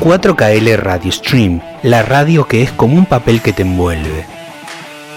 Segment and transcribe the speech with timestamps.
[0.00, 4.24] 4KL Radio Stream, la radio que es como un papel que te envuelve.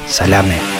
[0.07, 0.72] Salame.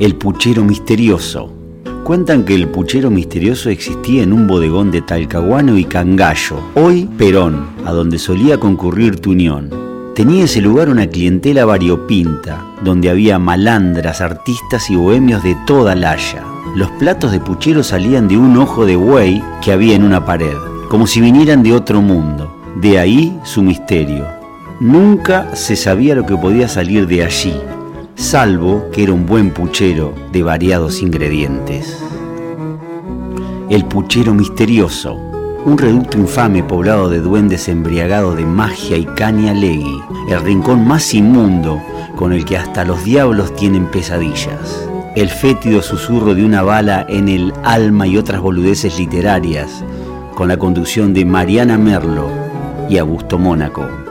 [0.00, 1.52] El puchero misterioso.
[2.04, 7.66] Cuentan que el puchero misterioso existía en un bodegón de Talcahuano y Cangallo, hoy Perón,
[7.84, 9.68] a donde solía concurrir tu unión.
[10.14, 16.12] Tenía ese lugar una clientela variopinta, donde había malandras, artistas y bohemios de toda la
[16.12, 16.46] haya.
[16.74, 20.56] Los platos de puchero salían de un ojo de buey que había en una pared,
[20.88, 22.50] como si vinieran de otro mundo.
[22.80, 24.24] De ahí su misterio.
[24.80, 27.52] Nunca se sabía lo que podía salir de allí,
[28.20, 31.96] salvo que era un buen puchero de variados ingredientes.
[33.70, 35.14] El puchero misterioso,
[35.64, 41.14] un reducto infame poblado de duendes embriagados de magia y caña legui, el rincón más
[41.14, 41.80] inmundo
[42.14, 44.86] con el que hasta los diablos tienen pesadillas.
[45.16, 49.82] El fétido susurro de una bala en el alma y otras boludeces literarias,
[50.34, 52.28] con la conducción de Mariana Merlo
[52.88, 54.09] y Augusto Mónaco.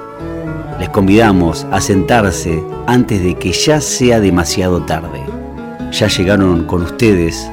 [0.80, 5.22] Les convidamos a sentarse antes de que ya sea demasiado tarde.
[5.92, 7.50] Ya llegaron con ustedes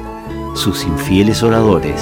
[0.55, 2.01] sus infieles oradores.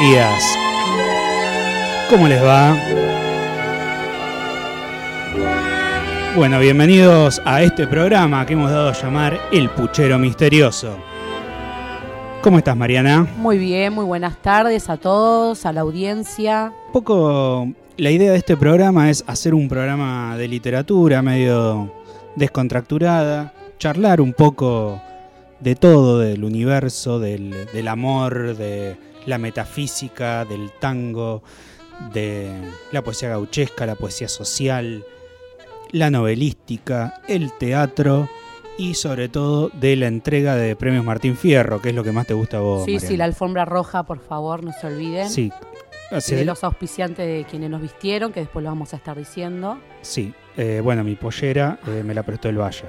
[0.00, 0.58] días.
[2.10, 2.76] ¿Cómo les va?
[6.36, 10.98] Bueno, bienvenidos a este programa que hemos dado a llamar El Puchero Misterioso.
[12.44, 13.26] ¿Cómo estás, Mariana?
[13.38, 16.74] Muy bien, muy buenas tardes a todos, a la audiencia.
[16.88, 21.90] Un poco la idea de este programa es hacer un programa de literatura medio
[22.36, 25.00] descontracturada, charlar un poco
[25.60, 31.42] de todo, del universo, del, del amor, de la metafísica, del tango,
[32.12, 32.50] de
[32.92, 35.02] la poesía gauchesca, la poesía social,
[35.92, 38.28] la novelística, el teatro
[38.78, 42.26] y sobre todo de la entrega de premios Martín Fierro, que es lo que más
[42.26, 42.84] te gusta a vos.
[42.84, 45.28] sí, sí, la alfombra roja, por favor, no se olviden.
[45.30, 45.52] Sí.
[46.10, 49.78] Así- de los auspiciantes de quienes nos vistieron, que después lo vamos a estar diciendo.
[50.02, 50.32] sí.
[50.56, 52.84] Eh, bueno, mi pollera eh, me la prestó el Valla.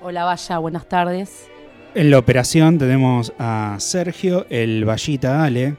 [0.00, 1.46] Hola, Vaya, buenas tardes.
[1.94, 5.76] En la operación tenemos a Sergio, el Vallita Ale,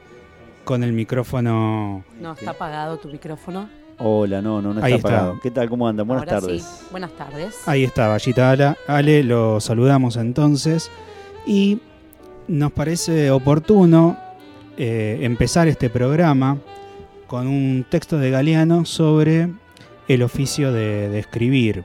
[0.64, 2.04] con el micrófono.
[2.18, 3.68] No, está apagado tu micrófono.
[3.98, 5.08] Hola, no, no, no Ahí está está.
[5.08, 5.40] apagado.
[5.42, 5.68] ¿Qué tal?
[5.68, 6.06] ¿Cómo andan?
[6.06, 6.62] Buenas Ahora tardes.
[6.62, 7.56] sí, buenas tardes.
[7.66, 8.74] Ahí está, Vallita Ale.
[8.86, 10.90] Ale, lo saludamos entonces.
[11.46, 11.80] Y
[12.46, 14.16] nos parece oportuno
[14.76, 16.58] eh, empezar este programa
[17.26, 19.48] con un texto de Galeano sobre
[20.06, 21.84] el oficio de, de escribir.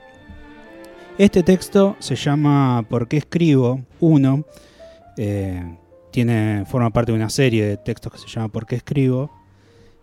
[1.18, 3.81] Este texto se llama ¿Por qué escribo?
[4.00, 4.44] 1.
[6.12, 9.31] tiene, forma parte de una serie de textos que se llama ¿Por qué escribo?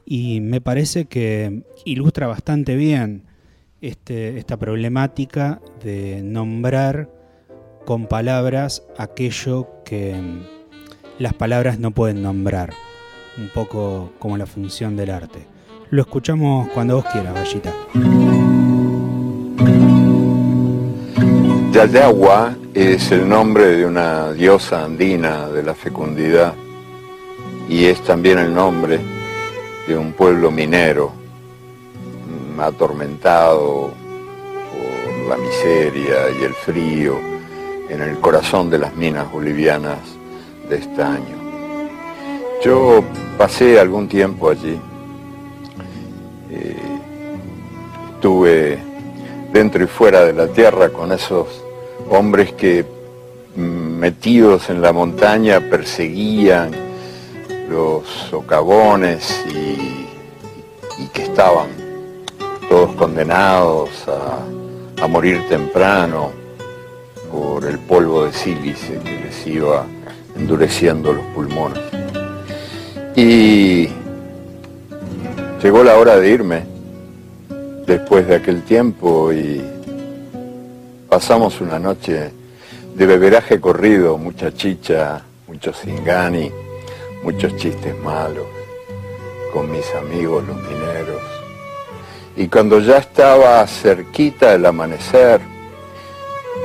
[0.04, 3.24] Y me parece que ilustra bastante bien
[3.80, 7.08] este- esta problemática de nombrar
[7.86, 10.40] con palabras aquello que mm,
[11.22, 12.72] las palabras no pueden nombrar.
[13.38, 15.46] Un poco como la función del arte.
[15.90, 17.72] Lo escuchamos cuando vos quieras, Vallita.
[21.72, 26.54] Yayagua es el nombre de una diosa andina de la fecundidad
[27.68, 28.98] y es también el nombre
[29.90, 31.10] de un pueblo minero
[32.54, 33.90] mm, atormentado
[34.70, 37.18] por la miseria y el frío
[37.88, 39.98] en el corazón de las minas bolivianas
[40.68, 41.36] de estaño.
[42.64, 43.02] Yo
[43.36, 44.78] pasé algún tiempo allí,
[46.52, 46.76] eh,
[48.14, 48.78] estuve
[49.52, 51.64] dentro y fuera de la tierra con esos
[52.08, 52.84] hombres que
[53.56, 56.89] mm, metidos en la montaña perseguían
[57.70, 60.08] los socavones y,
[61.14, 61.68] que estaban
[62.68, 66.30] todos condenados a, a morir temprano
[67.32, 69.86] por el polvo de sílice que les iba
[70.36, 71.82] endureciendo los pulmones.
[73.16, 73.88] Y
[75.62, 76.62] llegó la hora de irme
[77.86, 79.62] después de aquel tiempo y
[81.08, 82.30] pasamos una noche
[82.94, 86.52] de beberaje corrido, mucha chicha, mucho singani,
[87.22, 88.46] muchos chistes malos
[89.52, 91.22] con mis amigos los mineros.
[92.36, 95.40] Y cuando ya estaba cerquita el amanecer,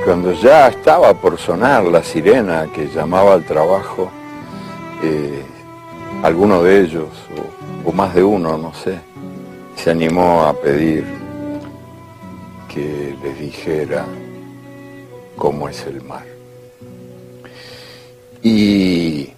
[0.03, 4.09] cuando ya estaba por sonar la sirena que llamaba al trabajo,
[5.03, 5.43] eh,
[6.23, 7.09] alguno de ellos,
[7.85, 8.99] o, o más de uno, no sé,
[9.75, 11.05] se animó a pedir
[12.73, 14.05] que les dijera
[15.35, 16.25] cómo es el mar.
[18.41, 19.34] Y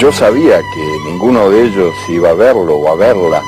[0.00, 3.42] yo sabía que ninguno de ellos iba a verlo o a verla,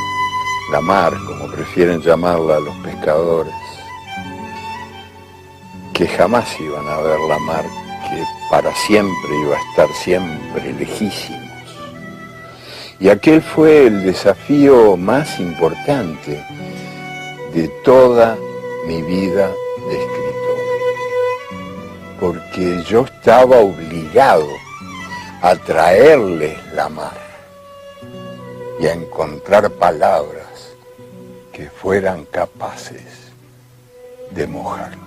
[0.70, 3.54] la mar, como prefieren llamarla los pescadores,
[5.94, 7.64] que jamás iban a ver la mar,
[8.10, 11.40] que para siempre iba a estar siempre lejísimos.
[13.00, 16.44] Y aquel fue el desafío más importante
[17.54, 18.36] de toda
[18.86, 19.50] mi vida
[19.88, 20.58] de escritor,
[22.20, 24.61] porque yo estaba obligado
[25.42, 27.18] a traerles la mar
[28.80, 30.72] y a encontrar palabras
[31.52, 33.32] que fueran capaces
[34.30, 35.02] de mojarlos.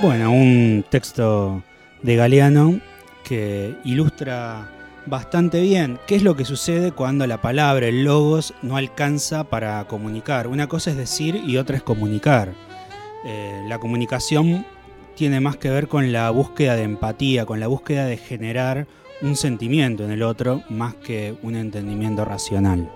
[0.00, 1.62] Bueno, un texto
[2.02, 2.80] de Galeano
[3.24, 4.70] que ilustra
[5.04, 9.84] bastante bien qué es lo que sucede cuando la palabra, el logos, no alcanza para
[9.86, 10.46] comunicar.
[10.46, 12.65] Una cosa es decir y otra es comunicar.
[13.28, 14.64] Eh, la comunicación
[15.16, 18.86] tiene más que ver con la búsqueda de empatía, con la búsqueda de generar
[19.20, 22.88] un sentimiento en el otro más que un entendimiento racional.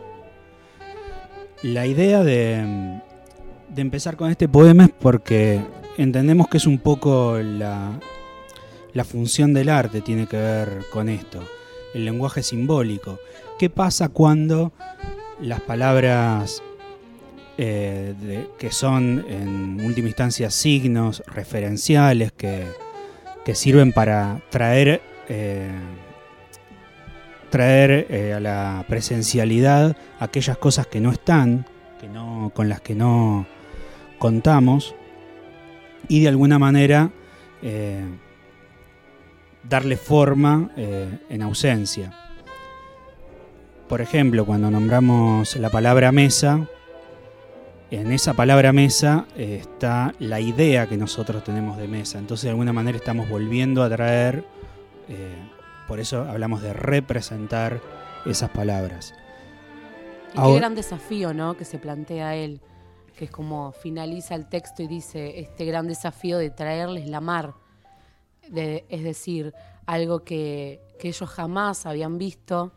[1.64, 3.00] La idea de,
[3.76, 5.60] empezar con este poema es porque
[5.98, 7.98] entendemos que es un poco la,
[8.92, 11.42] la función del arte tiene que ver con esto,
[11.92, 13.18] el lenguaje simbólico.
[13.58, 14.72] ¿Qué pasa cuando
[15.40, 16.62] las palabras
[17.58, 22.64] eh, que son en última instancia signos referenciales que,
[23.44, 25.70] que sirven para traer, eh,
[27.50, 31.66] traer eh, a la presencialidad aquellas cosas que no están,
[32.00, 33.46] que no, con las que no
[34.18, 34.94] contamos,
[36.08, 37.10] y de alguna manera
[39.62, 42.10] darle forma en ausencia.
[43.86, 46.66] Por ejemplo, cuando nombramos la palabra mesa,
[47.90, 52.18] en esa palabra mesa eh, está la idea que nosotros tenemos de mesa.
[52.18, 54.44] Entonces, de alguna manera estamos volviendo a traer,
[55.08, 55.36] eh,
[55.88, 57.80] por eso hablamos de representar
[58.26, 59.12] esas palabras.
[60.34, 61.56] Y qué gran desafío, ¿no?
[61.56, 62.60] Que se plantea él,
[63.16, 67.54] que es como finaliza el texto y dice este gran desafío de traerles la mar,
[68.48, 69.52] de- es decir,
[69.86, 72.72] algo que, que ellos jamás habían visto.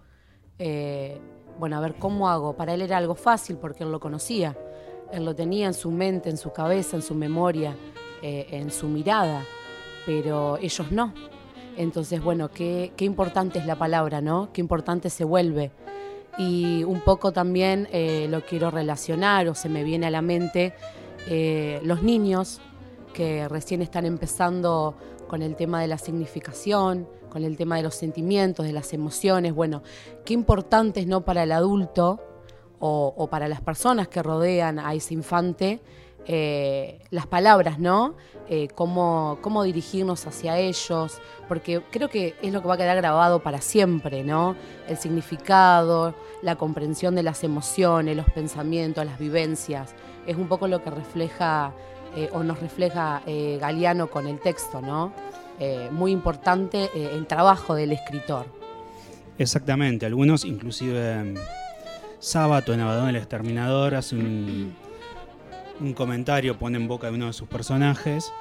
[0.59, 1.19] eh,
[1.59, 2.55] bueno, a ver cómo hago.
[2.55, 4.57] Para él era algo fácil porque él lo conocía,
[5.13, 7.75] él lo tenía en su mente, en su cabeza, en su memoria,
[8.21, 9.43] eh, en su mirada,
[10.05, 11.13] pero ellos no.
[11.77, 14.49] Entonces, bueno, qué, importante es la palabra, ¿no?
[14.51, 15.71] Qué importante se vuelve
[16.37, 20.73] y un poco también eh, lo quiero relacionar o se me viene a la mente
[21.27, 22.59] eh, los niños
[23.13, 24.95] que recién están empezando
[25.27, 29.53] con el tema de la significación, con el tema de los sentimientos, de las emociones.
[29.53, 29.83] Bueno,
[30.25, 32.32] qué importante es no para el adulto
[32.79, 35.79] o, para las personas que rodean a ese infante
[36.25, 38.15] eh, las palabras, ¿no?
[38.49, 42.95] Eh, cómo, cómo dirigirnos hacia ellos, porque creo que es lo que va a quedar
[42.97, 44.55] grabado para siempre, ¿no?
[44.87, 49.95] El significado, la comprensión de las emociones, los pensamientos, las vivencias.
[50.25, 51.73] Es un poco lo que refleja
[52.15, 53.21] eh, o nos refleja
[53.59, 55.13] Galeano con el texto, ¿no?
[55.91, 58.45] Muy importante el trabajo del escritor.
[59.37, 61.35] Exactamente, algunos inclusive
[62.23, 64.73] Sábato en Abadón el Exterminador hace un,
[65.93, 68.31] comentario, pone en boca de uno de sus personajes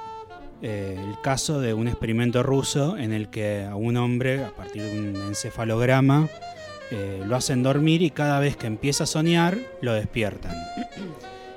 [0.61, 4.83] eh, el caso de un experimento ruso en el que a un hombre, a partir
[4.83, 6.29] de un encefalograma,
[6.91, 10.55] eh, lo hacen dormir y cada vez que empieza a soñar lo despiertan.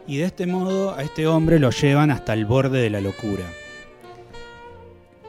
[0.09, 3.45] Y de este modo a este hombre lo llevan hasta el borde de la locura.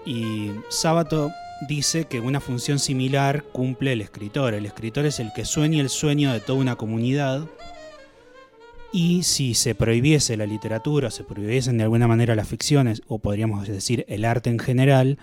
[0.04, 1.30] Y Sábato
[1.62, 4.54] dice que una función similar cumple el escritor.
[4.54, 7.48] El escritor es el que sueña el sueño de toda una comunidad.
[8.92, 13.68] Y si se prohibiese la literatura, se prohibiesen de alguna manera las ficciones, o podríamos
[13.68, 15.18] decir el arte en general,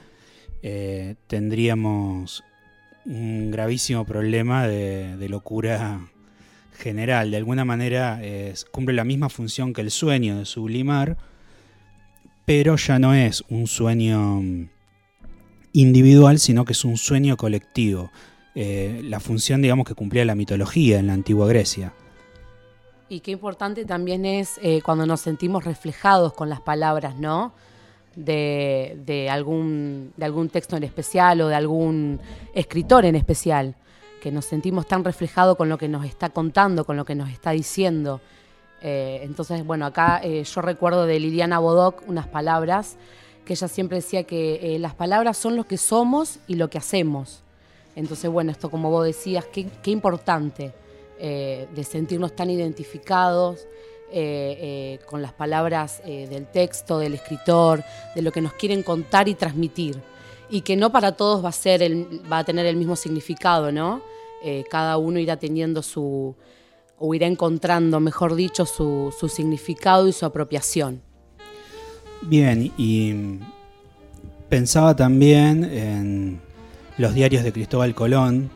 [0.62, 2.44] eh, tendríamos
[3.06, 6.08] un gravísimo problema de, locura
[6.78, 7.30] general.
[7.30, 8.20] De alguna manera
[8.70, 11.16] cumple la misma función que el sueño de sublimar,
[12.44, 14.42] pero ya no es un sueño
[15.74, 18.10] individual, sino que es un sueño colectivo.
[18.54, 21.92] Eh, la función, digamos, que cumplía la mitología en la antigua Grecia.
[23.08, 27.52] Y qué importante también es eh, cuando nos sentimos reflejados con las palabras, ¿no?
[28.14, 32.20] De, de algún, de algún texto en especial o de algún
[32.54, 33.74] escritor en especial,
[34.22, 37.30] que nos sentimos tan reflejados con lo que nos está contando, con lo que nos
[37.30, 38.20] está diciendo.
[38.80, 42.96] Eh, entonces, bueno, acá yo recuerdo de Liliana Bodoc unas palabras
[43.44, 46.78] que ella siempre decía que eh, las palabras son lo que somos y lo que
[46.78, 47.42] hacemos.
[47.96, 50.72] Entonces, bueno, esto como vos decías, qué, importante
[51.18, 53.66] eh, de sentirnos tan identificados
[54.10, 57.84] eh, con las palabras del texto, del escritor,
[58.14, 60.00] de lo que nos quieren contar y transmitir.
[60.50, 61.82] Y que no para todos va a, ser
[62.30, 64.02] va a tener el mismo significado, ¿no?
[64.70, 66.36] Cada uno irá teniendo su,
[66.98, 71.00] o irá encontrando, mejor dicho, su, su significado y su apropiación.
[72.26, 73.38] Bien, y
[74.48, 76.40] pensaba también en
[76.96, 78.50] los diarios de Cristóbal Colón,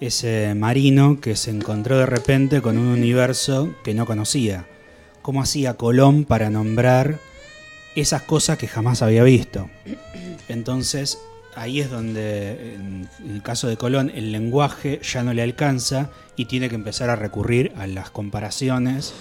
[0.00, 4.66] ese marino que se encontró de repente con un universo que no conocía.
[5.22, 7.18] ¿Cómo hacía Colón para nombrar
[7.96, 9.70] esas cosas que jamás había visto?
[10.48, 11.18] Entonces,
[11.56, 16.44] ahí es donde, en el caso de Colón, el lenguaje ya no le alcanza y
[16.44, 19.14] tiene que empezar a recurrir a las comparaciones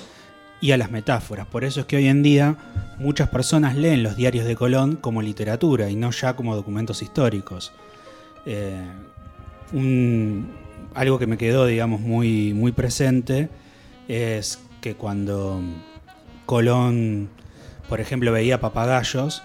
[0.63, 1.45] y a las metáforas.
[1.45, 2.55] Por eso es que hoy en día
[2.97, 7.73] muchas personas leen los diarios de Colón como literatura y no ya como documentos históricos.
[8.45, 8.81] Eh,
[9.73, 10.51] un-
[10.95, 13.49] algo que me quedó, digamos, muy, muy presente
[14.07, 15.61] es que cuando
[16.45, 17.29] Colón,
[17.89, 19.43] por ejemplo, veía papagayos,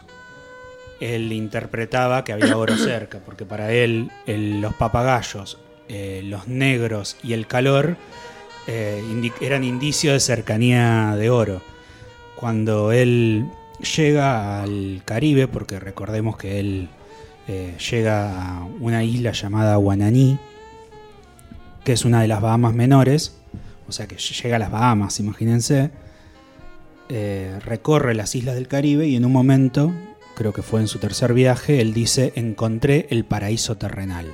[1.01, 5.59] él interpretaba que había oro cerca, porque para él el- los papagayos,
[5.89, 7.97] eh, los negros y el calor
[8.71, 11.63] eh, eran indicios de cercanía de oro.
[12.37, 13.47] Cuando él
[13.97, 16.89] llega al Caribe, porque recordemos que él
[17.49, 20.39] eh, llega a una isla llamada Guananí,
[21.83, 23.39] que es una de las Bahamas menores,
[23.89, 25.91] o sea que llega a las Bahamas, imagínense,
[27.09, 29.95] eh, recorre las islas del Caribe y en un momento,
[30.37, 34.27] creo que fue en su tercer viaje, él dice, encontré el paraíso terrenal.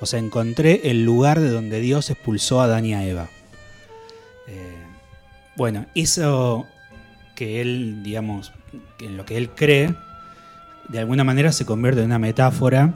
[0.00, 3.28] O sea, encontré el lugar de donde Dios expulsó a Adán y a Eva.
[4.46, 4.82] Eh,
[5.56, 6.66] bueno, eso
[7.34, 8.52] que él, digamos,
[9.00, 9.94] en lo que él cree,
[10.88, 12.94] de alguna manera se convierte en una metáfora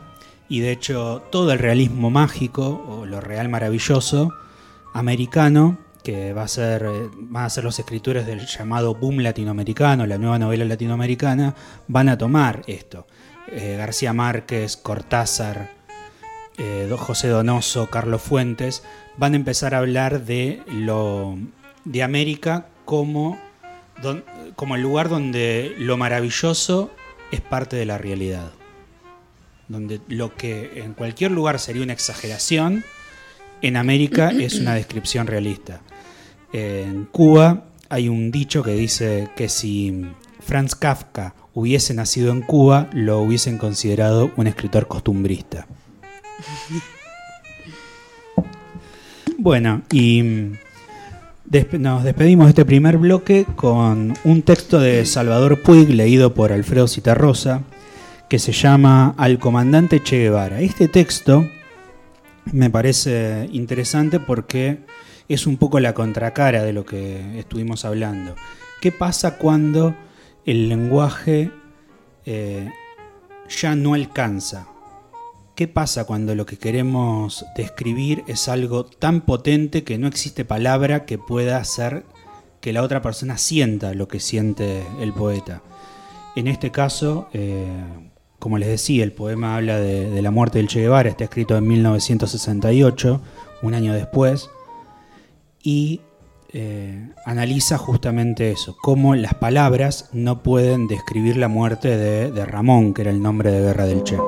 [0.49, 4.35] y de hecho todo el realismo mágico o lo real maravilloso
[4.93, 10.07] americano que va a ser eh, van a ser los escritores del llamado boom latinoamericano,
[10.07, 11.55] la nueva novela latinoamericana,
[11.87, 13.07] van a tomar esto.
[13.49, 15.78] Eh, García Márquez, Cortázar,
[16.59, 18.83] eh, José Donoso, Carlos Fuentes,
[19.17, 21.39] van a empezar a hablar de lo
[21.85, 23.39] de América como,
[24.03, 24.25] don-
[24.57, 26.91] como el lugar donde lo maravilloso
[27.31, 28.51] es parte de la realidad.
[29.69, 32.85] Donde lo que en cualquier lugar sería una exageración,
[33.63, 35.81] en América es una descripción realista.
[36.53, 40.07] En Cuba hay un dicho que dice que si
[40.41, 45.67] Franz Kafka hubiese nacido en Cuba, lo hubiesen considerado un escritor costumbrista.
[49.41, 50.59] Bueno, y mm,
[51.79, 56.89] nos despedimos de este primer bloque con un texto de Salvador Puig leído por Alfredo
[56.89, 57.63] Citarrosa
[58.29, 60.61] que se llama Al comandante Che Guevara.
[60.61, 61.49] Este texto
[62.53, 64.81] me parece interesante porque
[65.29, 68.35] es un poco la contracara de lo que estuvimos hablando.
[68.81, 69.95] ¿Qué pasa cuando
[70.45, 71.51] el lenguaje
[72.27, 72.69] eh,
[73.49, 74.67] ya no alcanza?
[75.59, 81.05] ¿Qué pasa cuando lo que queremos describir es algo tan potente que no existe palabra
[81.05, 82.05] que pueda hacer
[82.61, 85.63] que la otra persona sienta lo que siente el poeta?
[86.37, 87.67] En este caso, eh,
[88.39, 91.67] como les decía, el poema habla de, la muerte del Che Guevara, está escrito en
[91.67, 93.21] 1968,
[93.63, 94.51] un año después,
[95.61, 96.03] y
[96.53, 102.95] eh, analiza justamente eso, cómo las palabras no pueden describir la muerte de, de Ramón,
[102.95, 104.19] que era el nombre de guerra del Che.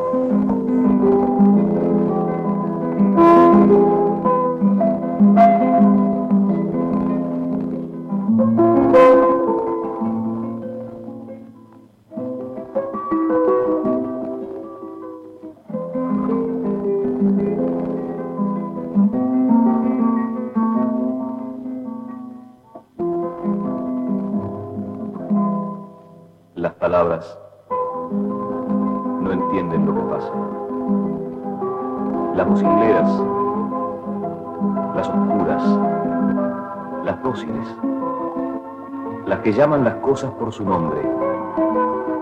[39.41, 41.01] Las que llaman las cosas por su nombre,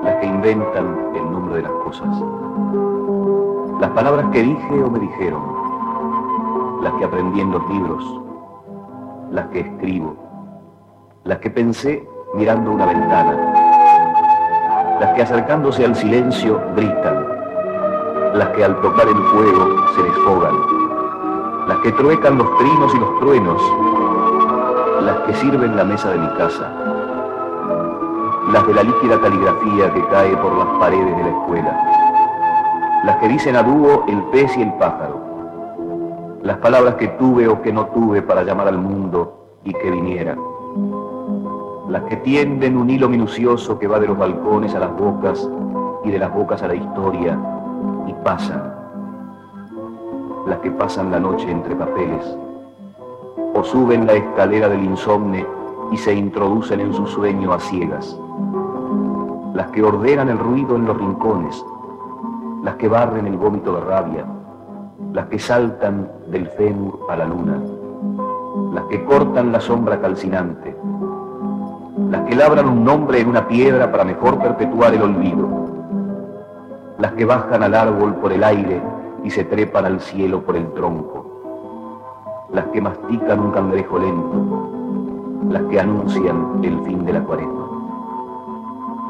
[0.05, 2.09] las que inventan el nombre de las cosas,
[3.81, 5.43] las palabras que dije o me dijeron,
[6.81, 8.21] las que aprendí en los libros,
[9.33, 10.15] las que escribo,
[11.25, 13.37] las que pensé mirando una ventana,
[15.01, 17.27] las que acercándose al silencio gritan,
[18.35, 20.55] las que al tocar el fuego se desfogan,
[21.67, 23.63] las que truecan los trinos y los truenos,
[25.03, 26.98] las que sirven la mesa de mi casa,
[28.53, 33.29] las de la líquida caligrafía que cae por las paredes de la escuela, las que
[33.29, 35.21] dicen a dúo el pez y el pájaro,
[36.43, 40.35] las palabras que tuve o que no tuve para llamar al mundo y que viniera,
[41.89, 45.47] las que tienden un hilo minucioso que va de los balcones a las bocas
[46.05, 47.39] y de las bocas a la historia
[48.07, 48.63] y pasan,
[50.47, 52.37] las que pasan la noche entre papeles,
[53.55, 55.47] o suben la escalera del insomne
[55.93, 58.19] y se introducen en su sueño a ciegas,
[59.55, 61.65] las que ordenan el ruido en los rincones,
[62.63, 64.25] las que barren el vómito de rabia,
[65.13, 67.61] las que saltan del fémur a la luna,
[68.75, 70.77] las que cortan la sombra calcinante,
[72.11, 75.49] las que labran un nombre en una piedra para mejor perpetuar el olvido,
[76.99, 78.81] las que bajan al árbol por el aire
[79.25, 84.71] y se trepan al cielo por el tronco, las que mastican un cangrejo lento,
[85.51, 87.68] las que anuncian el fin de la cuaresma,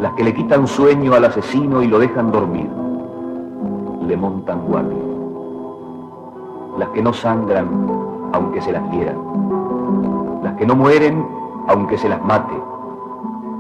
[0.00, 2.71] las que le quitan sueño al asesino y lo dejan dormir,
[4.07, 5.02] le montan guardia,
[6.78, 7.69] las que no sangran
[8.33, 9.17] aunque se las hieran,
[10.45, 11.26] las que no mueren
[11.67, 12.55] aunque se las mate,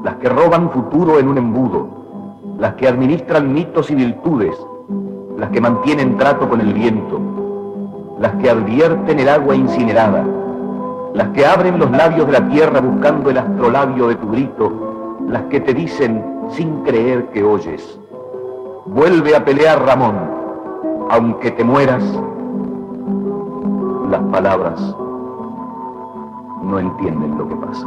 [0.04, 1.88] las que roban futuro en un embudo,
[2.56, 4.56] las que administran mitos y virtudes,
[5.36, 7.20] las que mantienen trato con el viento,
[8.20, 10.24] las que advierten el agua incinerada,
[11.14, 14.87] las que abren los labios de la tierra buscando el astrolabio de tu grito,
[15.28, 17.98] las que te dicen sin creer que oyes,
[18.86, 20.16] vuelve a pelear Ramón,
[21.10, 22.02] aunque te mueras,
[24.10, 24.80] las palabras
[26.62, 27.86] no entienden lo que pasa.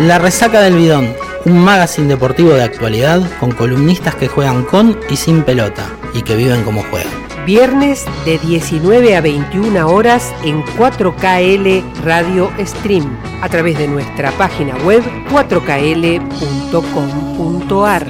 [0.00, 1.08] La resaca del bidón,
[1.44, 6.36] un magazine deportivo de actualidad con columnistas que juegan con y sin pelota y que
[6.36, 7.29] viven como juegan.
[7.46, 14.76] Viernes de 19 a 21 horas en 4KL Radio Stream a través de nuestra página
[14.84, 18.06] web 4kl.com.ar.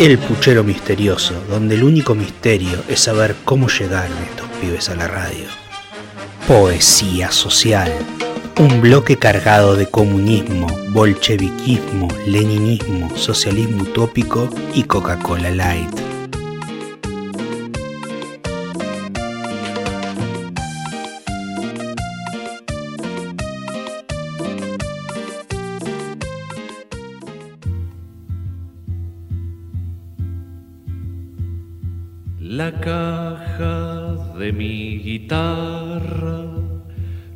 [0.00, 5.06] El puchero misterioso, donde el único misterio es saber cómo llegaron estos pibes a la
[5.06, 5.46] radio.
[6.48, 7.92] Poesía social.
[8.58, 16.11] Un bloque cargado de comunismo, bolcheviquismo, leninismo, socialismo utópico y Coca-Cola Light.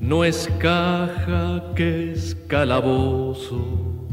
[0.07, 4.07] No es caja que es calabozo,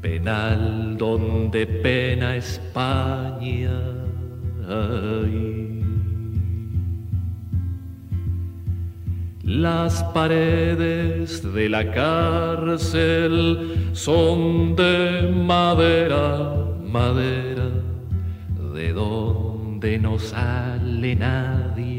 [0.00, 3.72] penal donde pena España.
[9.42, 17.70] Las paredes de la cárcel son de madera, madera,
[18.74, 21.95] de donde no sale nadie.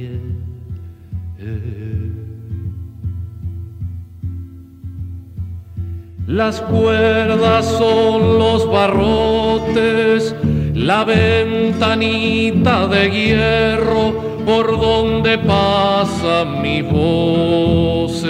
[6.27, 10.35] Las cuerdas son los barrotes,
[10.73, 18.21] la ventanita de hierro por donde pasan mis voces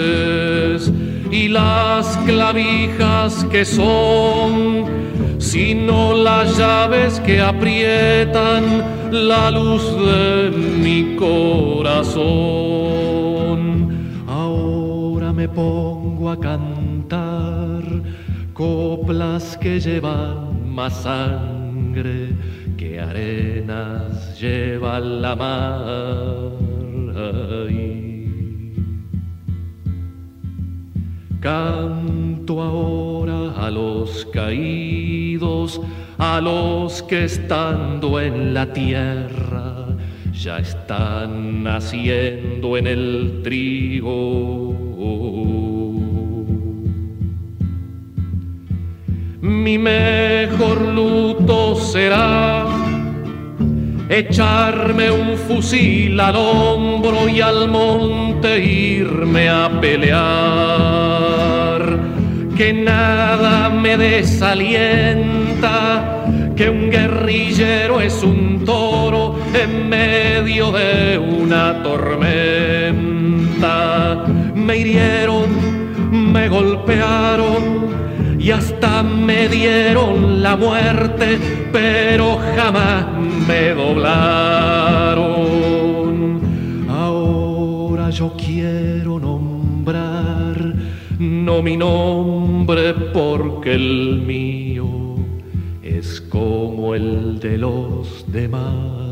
[1.32, 4.84] y las clavijas que son,
[5.38, 12.28] sino las llaves que aprietan la luz de mi corazón.
[14.28, 16.77] Ahora me pongo a cantar
[18.58, 22.34] coplas que llevan más sangre
[22.76, 26.50] que arenas lleva la mar.
[31.40, 35.80] Canto ahora a los caídos,
[36.18, 39.86] a los que estando en la tierra
[40.32, 44.58] ya están naciendo en el trigo.
[49.48, 52.66] Mi mejor luto será
[54.10, 60.18] echarme un fusil al hombro y al monte irme a pelear.
[62.58, 64.84] Que nada me desalienta,
[66.54, 72.26] que un guerrillero es un toro en medio de una tormenta.
[74.54, 75.46] Me hirieron,
[76.10, 77.77] me golpearon
[78.48, 81.38] y hasta me dieron la muerte,
[81.70, 83.04] pero jamás
[83.46, 85.28] me doblaron.
[86.88, 90.74] Ahora yo quiero nombrar,
[91.18, 95.16] no mi nombre porque el mío
[95.82, 99.07] es como el de los demás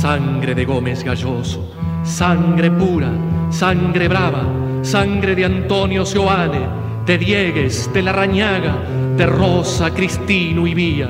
[0.00, 3.10] Sangre de Gómez Galloso, sangre pura,
[3.50, 4.44] sangre brava,
[4.80, 6.68] sangre de Antonio Seoane,
[7.04, 8.76] de Diegues, de Larrañaga,
[9.16, 11.08] de Rosa, Cristino y Vía,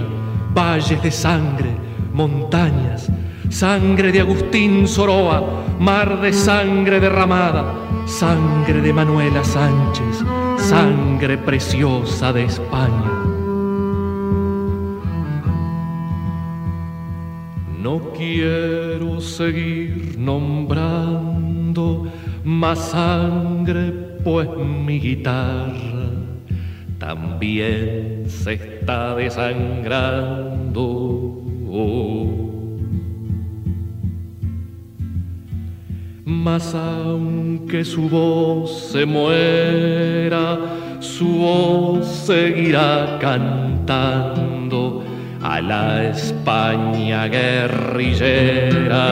[0.54, 1.76] valles de sangre,
[2.14, 3.12] montañas,
[3.50, 5.42] sangre de Agustín Soroa,
[5.78, 7.74] mar de sangre derramada,
[8.06, 10.24] sangre de Manuela Sánchez,
[10.56, 13.27] sangre preciosa de España.
[17.88, 22.06] No quiero seguir nombrando
[22.44, 23.90] más sangre,
[24.22, 26.10] pues mi guitarra
[26.98, 30.84] también se está desangrando.
[36.26, 40.58] Mas aunque su voz se muera,
[41.00, 44.57] su voz seguirá cantando
[45.42, 49.08] a la España guerrillera.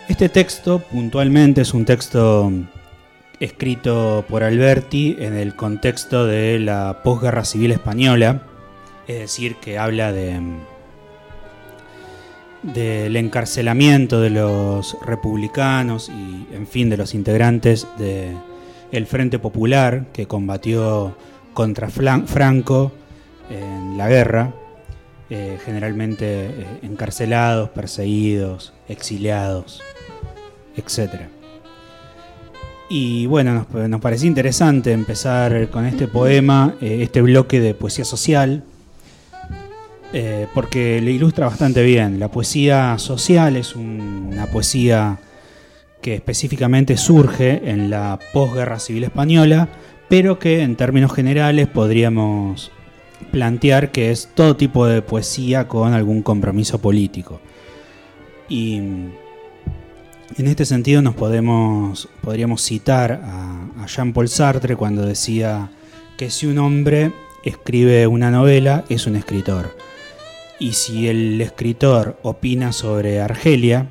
[0.10, 2.52] Este texto puntualmente es un texto
[3.40, 8.42] escrito por Alberti en el contexto de la posguerra civil española,
[9.08, 10.42] es decir, que habla de
[12.64, 20.28] del encarcelamiento de los republicanos y, en fin, de los integrantes del Frente Popular que
[20.28, 21.16] combatió
[21.54, 22.92] contra Franco
[23.50, 24.54] en la guerra,
[25.30, 29.82] eh, generalmente eh, encarcelados, perseguidos, exiliados,
[30.76, 31.22] etc.
[32.90, 38.66] Y bueno, nos, nos interesante empezar con este poema, eh, este bloque de poesía social,
[40.14, 42.20] eh, porque le ilustra bastante bien.
[42.20, 45.20] La poesía social es un- una poesía
[46.02, 49.70] que específicamente surge en la posguerra civil española,
[50.10, 52.72] pero que en términos generales podríamos
[53.32, 57.40] plantear que es todo tipo de poesía con algún compromiso político.
[58.50, 58.78] Y
[60.38, 65.70] en este sentido nos podemos, podríamos citar a, a Jean-Paul Sartre cuando decía
[66.18, 67.12] que si un hombre
[67.46, 69.78] escribe una novela es un escritor.
[70.62, 73.90] Y si el escritor opina sobre Argelia,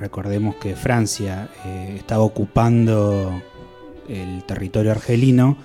[0.00, 3.40] recordemos que Francia eh, estaba ocupando
[4.08, 5.56] el territorio argelino,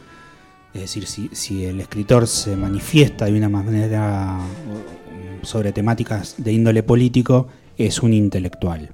[0.76, 4.38] es decir, si, si el escritor se manifiesta de una manera
[5.42, 8.92] o, sobre temáticas de índole político, es un intelectual.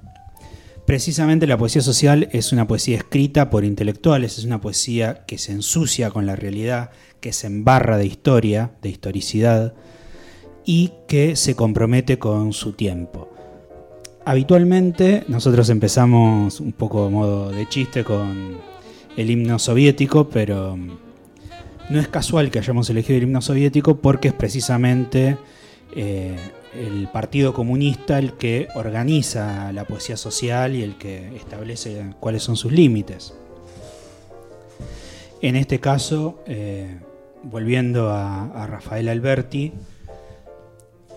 [0.86, 5.52] Precisamente la poesía social es una poesía escrita por intelectuales, es una poesía que se
[5.52, 9.74] ensucia con la realidad, que se embarra de historia, de historicidad,
[10.64, 13.28] y que se compromete con su tiempo.
[14.24, 18.58] Habitualmente nosotros empezamos un poco a modo de chiste con
[19.16, 24.34] el himno soviético, pero no es casual que hayamos elegido el himno soviético porque es
[24.34, 25.38] precisamente
[25.96, 26.36] eh,
[26.74, 32.56] el Partido Comunista el que organiza la poesía social y el que establece cuáles son
[32.56, 33.34] sus límites.
[35.42, 36.98] En este caso, eh,
[37.42, 39.72] volviendo a Rafael Alberti,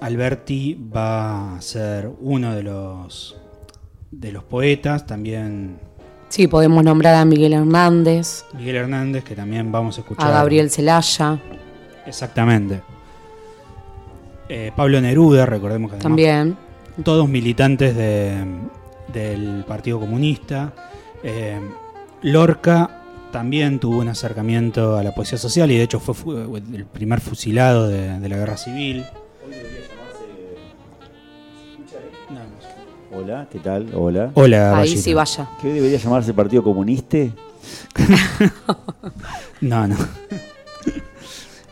[0.03, 3.35] Alberti va a ser uno de los,
[4.11, 5.79] de los poetas, también
[6.29, 10.27] Sí, podemos nombrar a Miguel Hernández, Miguel Hernández, que también vamos a escuchar.
[10.27, 11.39] a Gabriel Celaya,
[12.05, 12.81] Exactamente.
[14.49, 16.57] Eh, Pablo Neruda, recordemos que además también.
[17.03, 18.43] todos militantes de-
[19.13, 20.73] del Partido Comunista.
[21.23, 21.59] Eh,
[22.23, 26.85] Lorca también tuvo un acercamiento a la poesía social y de hecho fue fu- el
[26.85, 29.05] primer fusilado de, de la guerra civil.
[33.15, 33.89] Hola, ¿qué tal?
[33.93, 34.31] Hola.
[34.33, 35.47] Hola, Ahí sí vaya.
[35.61, 37.17] ¿Qué debería llamarse Partido Comunista?
[39.61, 39.95] No, no.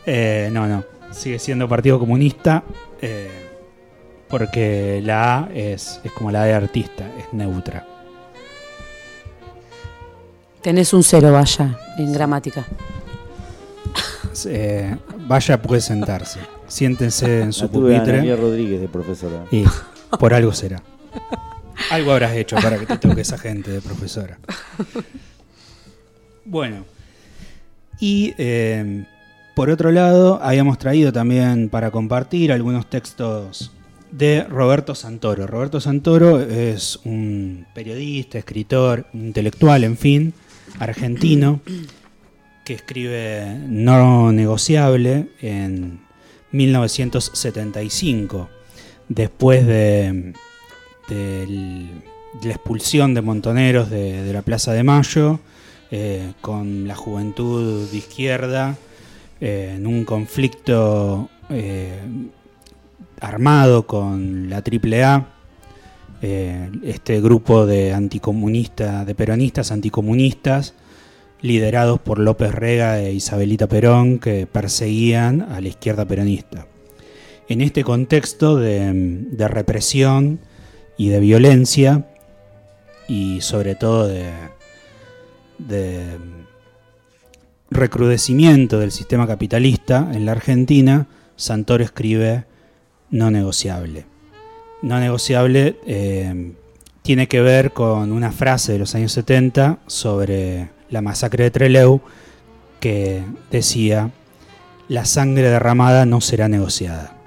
[0.04, 0.82] Eh, no, no.
[1.12, 2.64] Sigue siendo Partido Comunista
[3.00, 3.30] eh,
[4.28, 7.86] porque la A es, es como la de artista, es neutra.
[10.60, 12.66] Tenés un cero, vaya, en gramática.
[14.46, 14.96] Eh,
[15.28, 16.40] vaya, puede sentarse.
[16.66, 18.36] Siéntense en su La tuve a pupitre.
[18.36, 19.44] Rodríguez de profesora.
[19.52, 19.64] Y
[20.18, 20.82] por algo será.
[21.90, 24.38] Algo habrás hecho para que te toque esa gente de profesora.
[26.44, 26.84] Bueno.
[28.00, 29.04] Y eh,
[29.54, 33.70] por otro lado, habíamos traído también para compartir algunos textos
[34.10, 35.46] de Roberto Santoro.
[35.46, 40.34] Roberto Santoro es un periodista, escritor, intelectual, en fin,
[40.78, 41.60] argentino,
[42.64, 46.00] que escribe No negociable en
[46.52, 48.48] 1975,
[49.08, 50.32] después de,
[51.08, 51.88] de
[52.42, 55.40] la expulsión de montoneros de, la Plaza de Mayo,
[55.90, 58.76] eh, con la juventud de izquierda,
[59.40, 62.00] eh, en un conflicto eh,
[63.20, 65.28] armado con la AAA,
[66.84, 70.74] este grupo de anticomunistas, de peronistas anticomunistas,
[71.40, 76.68] liderados por López Rega e Isabelita Perón, que perseguían a la izquierda peronista.
[77.48, 80.38] En este contexto de represión
[81.02, 82.06] y de violencia,
[83.08, 84.30] y sobre todo de,
[85.58, 86.16] de
[87.72, 92.44] recrudecimiento del sistema capitalista en la Argentina, Santoro escribe
[93.10, 94.06] no negociable.
[94.80, 96.52] No negociable eh,
[97.02, 102.00] tiene que ver con una frase de los años 70 sobre la masacre de Trelew
[102.78, 104.12] que decía,
[104.86, 107.21] la sangre derramada no será negociada.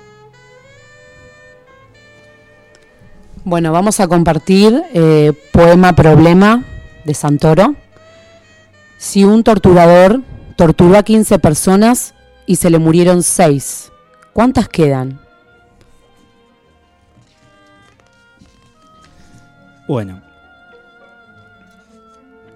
[3.45, 6.63] Bueno, vamos a compartir eh, Poema Problema
[7.03, 7.75] de Santoro.
[8.97, 10.21] Si un torturador
[10.55, 12.15] torturó a 15 personas
[12.47, 13.91] y se le murieron 6,
[14.33, 15.19] ¿cuántas quedan?
[19.87, 20.21] Bueno,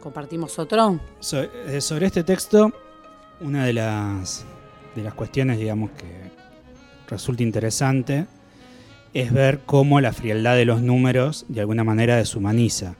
[0.02, 1.00] ¿Compartimos otro?
[1.20, 2.72] So- eh, sobre este texto,
[3.42, 4.46] una de las,
[4.96, 6.32] de las cuestiones, digamos, que
[7.08, 8.26] resulta interesante
[9.14, 12.96] es ver cómo la frialdad de los números de alguna manera deshumaniza.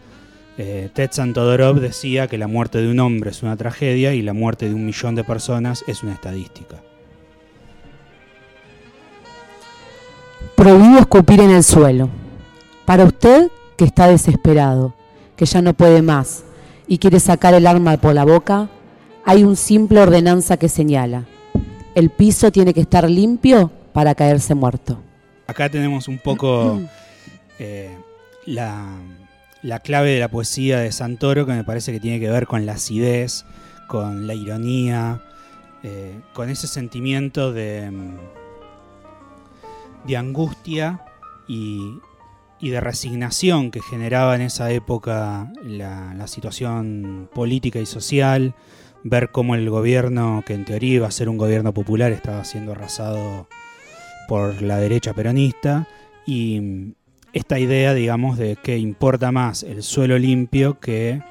[0.58, 4.34] Eh, Ted Santodorov decía que la muerte de un hombre es una tragedia y la
[4.34, 6.78] muerte de un millón de personas es una estadística.
[10.56, 12.10] Prohibido escupir en el suelo.
[12.86, 14.94] Para usted que está desesperado,
[15.38, 16.44] que ya no puede más
[16.88, 18.68] y quiere sacar el arma por la boca,
[19.24, 21.26] hay un simple ordenanza que señala.
[21.96, 24.98] El piso tiene que estar limpio para caerse muerto.
[25.50, 26.80] Acá tenemos un poco
[27.60, 27.98] eh,
[28.46, 28.86] la,
[29.64, 32.68] la clave de la poesía de Santoro, que me parece que tiene que ver con
[32.68, 33.46] la acidez,
[33.88, 35.24] con la ironía,
[35.82, 38.18] eh, con ese sentimiento de, mm,
[40.06, 41.02] de angustia
[41.48, 41.98] y,
[42.60, 48.54] y de resignación que generaba en esa época la, la situación política y social,
[49.04, 52.74] ver cómo el gobierno, que en teoría iba a ser un gobierno popular, estaba siendo
[52.74, 53.48] arrasado
[54.30, 55.88] por la derecha peronista
[56.24, 56.94] y
[57.34, 61.24] esta idea, digamos, de que importa más el suelo limpio que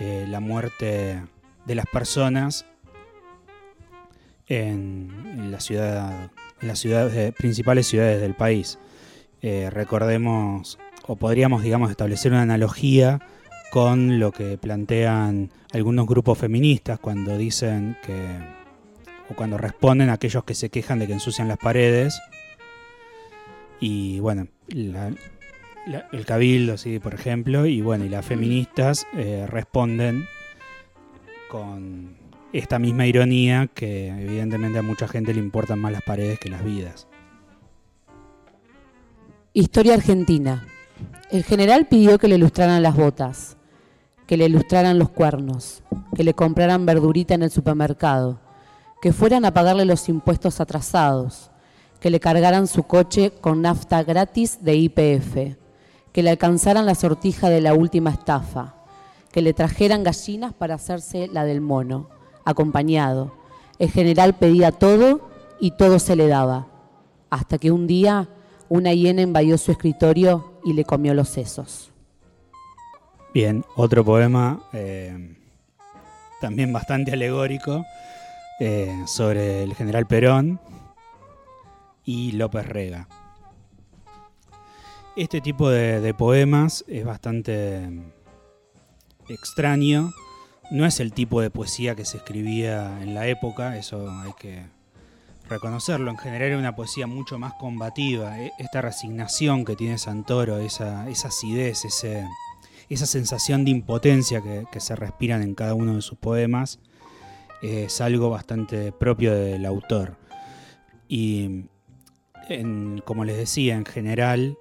[0.00, 1.20] eh, la muerte
[1.66, 2.64] de las personas
[4.48, 6.30] en, las ciudades,
[7.34, 8.78] principales ciudades del país.
[9.42, 13.20] Eh, recordemos, o podríamos, digamos, establecer una analogía
[13.70, 18.63] con lo que plantean algunos grupos feministas cuando dicen que
[19.28, 22.20] o cuando responden a aquellos que se quejan de que ensucian las paredes.
[23.80, 30.26] Y bueno, el cabildo, sí, por ejemplo, y bueno, y las feministas eh, responden
[31.50, 32.16] con
[32.52, 36.64] esta misma ironía que evidentemente a mucha gente le importan más las paredes que las
[36.64, 37.08] vidas.
[39.52, 40.66] Historia argentina.
[41.30, 43.56] El general pidió que le ilustraran las botas,
[44.26, 45.82] que le ilustraran los cuernos,
[46.14, 48.40] que le compraran verdurita en el supermercado,
[49.04, 51.50] que fueran a pagarle los impuestos atrasados,
[52.00, 55.58] que le cargaran su coche con nafta gratis de IPF,
[56.10, 58.76] que le alcanzaran la sortija de la última estafa,
[59.30, 62.08] que le trajeran gallinas para hacerse la del mono,
[62.46, 63.34] acompañado.
[63.78, 65.28] El general pedía todo
[65.60, 66.68] y todo se le daba,
[67.28, 68.30] hasta que un día
[68.70, 71.92] una hiena invadió su escritorio y le comió los sesos.
[73.34, 75.36] Bien, otro poema eh,
[76.40, 77.84] también bastante alegórico,
[78.60, 80.60] eh, sobre el general Perón
[82.04, 83.08] y López Rega.
[85.16, 87.88] Este tipo de, poemas es bastante
[89.28, 90.12] extraño.
[90.70, 94.66] No es el tipo de poesía que se escribía en la época, eso hay que
[95.48, 96.10] reconocerlo.
[96.10, 98.40] En general era una poesía mucho más combativa.
[98.40, 104.80] E- Esta resignación que tiene Santoro, esa, esa acidez, esa sensación de impotencia que, que
[104.80, 106.80] se respiran en cada uno de sus poemas,
[107.64, 110.16] es algo bastante propio del autor.
[111.08, 111.64] Y
[113.04, 114.58] como les decía, en general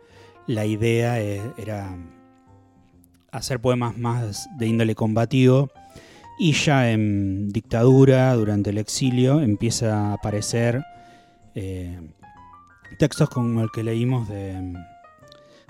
[0.48, 1.98] la idea eh, era
[3.32, 5.70] hacer poemas más de índole combativo
[6.40, 10.84] y ya en dictadura, durante el exilio, empieza a aparecer
[11.56, 12.00] eh,
[12.98, 14.74] textos como el que leímos de,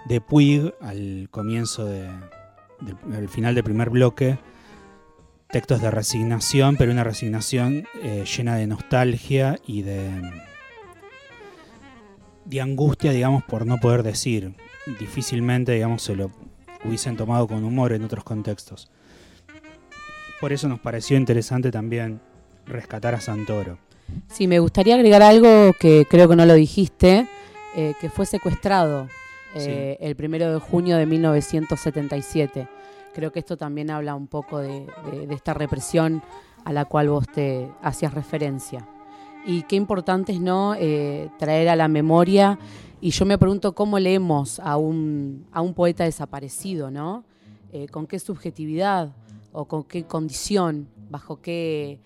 [0.08, 2.08] de Puig al comienzo de,
[2.82, 4.38] del al final del primer bloque,
[5.54, 10.10] textos de resignación, pero una resignación eh, llena de nostalgia y de,
[12.46, 14.56] de angustia, digamos, por no poder decir.
[15.00, 16.32] Difícilmente, digamos, se lo
[16.84, 18.90] hubiesen tomado con humor en otros contextos.
[20.42, 22.20] Por eso nos pareció interesante también
[22.66, 23.78] rescatar a Santoro.
[24.32, 27.28] Sí, me gustaría agregar algo que creo que no lo dijiste,
[27.76, 29.08] eh, que fue secuestrado
[29.54, 32.68] eh, el primero de junio de 1977.
[33.14, 34.88] Creo que esto también habla un poco de,
[35.30, 36.22] esta represión
[36.66, 38.88] a la cual vos te hacías referencia.
[39.46, 42.58] Y qué importante es no Eh, traer a la memoria.
[43.02, 47.26] Y yo me pregunto cómo leemos a un, a un poeta desaparecido, ¿no?
[47.74, 49.12] Eh, ¿Con qué subjetividad
[49.52, 50.88] o con qué condición?
[51.10, 52.00] ¿Bajo qué,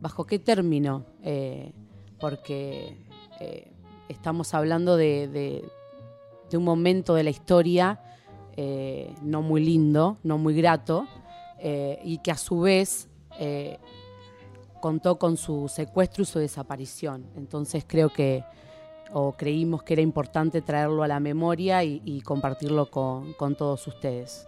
[0.00, 1.04] bajo qué término?
[1.22, 1.72] Eh,
[2.20, 2.96] porque
[4.08, 5.28] estamos hablando de-
[6.50, 7.98] de un momento de la historia
[8.56, 11.06] eh, no muy lindo, no muy grato,
[11.58, 13.78] eh, y que a su vez eh,
[14.80, 17.26] contó con su secuestro y su desaparición.
[17.36, 18.44] Entonces creo que,
[19.12, 24.46] o creímos que era importante traerlo a la memoria y, compartirlo con, todos ustedes.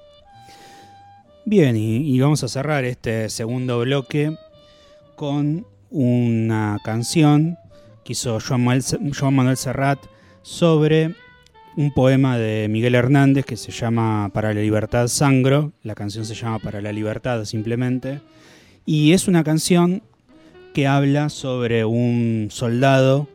[1.44, 4.36] Bien, y, y vamos a cerrar este segundo bloque
[5.16, 7.58] con una canción
[8.04, 9.98] que hizo Joan Manuel Serrat
[10.42, 11.16] sobre
[11.76, 15.72] un poema de Miguel Hernández que se llama Para la Libertad Sangro.
[15.82, 18.20] La canción se llama Para la Libertad simplemente.
[18.84, 20.02] Y es una canción
[20.74, 23.28] que habla sobre un soldado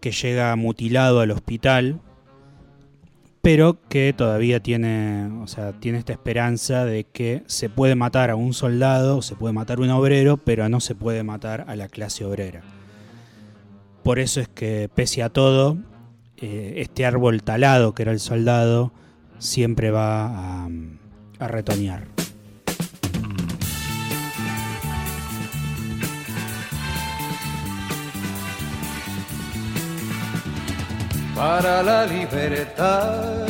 [0.00, 2.00] que llega mutilado al hospital
[3.46, 8.34] pero que todavía tiene, o sea, tiene esta esperanza de que se puede matar a
[8.34, 11.86] un soldado, se puede matar a un obrero, pero no se puede matar a la
[11.86, 12.62] clase obrera.
[14.02, 15.78] Por eso es que, pese a todo,
[16.38, 18.92] eh, este árbol talado que era el soldado
[19.38, 20.68] siempre va a,
[21.38, 22.16] a retoñar.
[31.36, 33.46] para la libertad.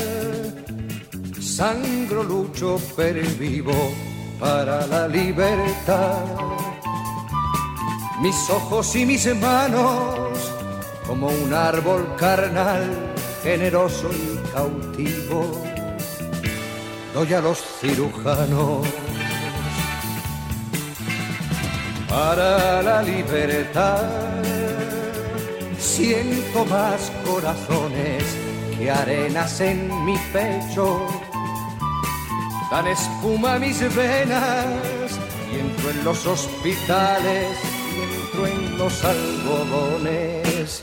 [1.41, 3.93] Sangro, lucho, pervivo
[4.41, 6.25] para la libertad.
[8.21, 10.53] Mis ojos y mis manos,
[11.07, 15.63] como un árbol carnal, generoso y cautivo,
[17.15, 18.87] doy a los cirujanos
[22.09, 24.03] para la libertad.
[25.79, 28.25] Siento más corazones
[28.77, 31.07] que arenas en mi pecho.
[32.71, 34.67] Dan espuma a mis venas
[35.53, 37.57] y entro en los hospitales
[37.95, 40.83] y entro en los algodones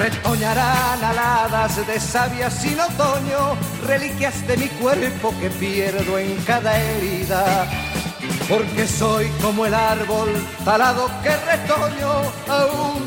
[0.00, 7.66] Retoñarán aladas de savia sin otoño, reliquias de mi cuerpo que pierdo en cada herida.
[8.48, 10.30] Porque soy como el árbol
[10.64, 12.12] talado que retoño,
[12.48, 13.02] aún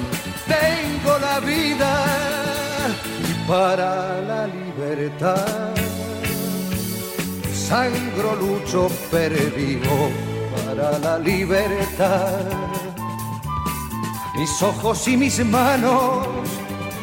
[0.48, 2.06] tengo la vida
[3.48, 5.72] para la libertad
[7.72, 10.12] sangro, lucho, pervivo
[10.54, 12.44] para la libertad.
[14.36, 16.28] Mis ojos y mis manos,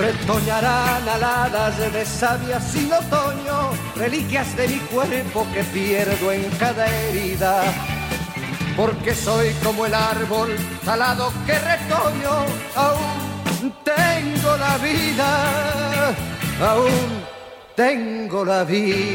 [0.00, 7.62] Retoñarán aladas de savia sin otoño, reliquias de mi cuerpo que pierdo en cada herida.
[8.76, 16.12] Porque soy como el árbol talado que retoño, aún tengo la vida,
[16.60, 17.24] aún
[17.76, 19.14] tengo la vida.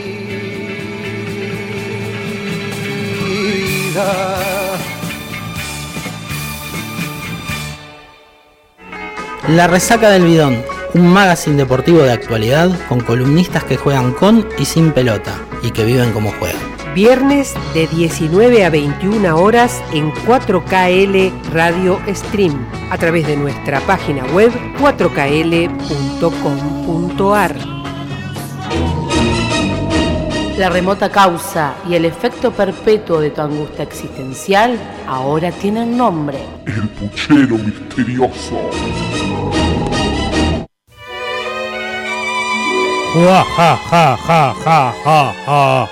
[9.49, 14.65] La resaca del bidón, un magazine deportivo de actualidad con columnistas que juegan con y
[14.65, 16.61] sin pelota y que viven como juegan.
[16.93, 24.23] Viernes de 19 a 21 horas en 4KL Radio Stream a través de nuestra página
[24.33, 27.55] web 4kl.com.ar.
[30.59, 34.77] La remota causa y el efecto perpetuo de tu angustia existencial
[35.07, 36.37] ahora tienen nombre.
[36.65, 38.69] El puchero misterioso.
[43.15, 44.93] Ja, ja, ja, ja, ja,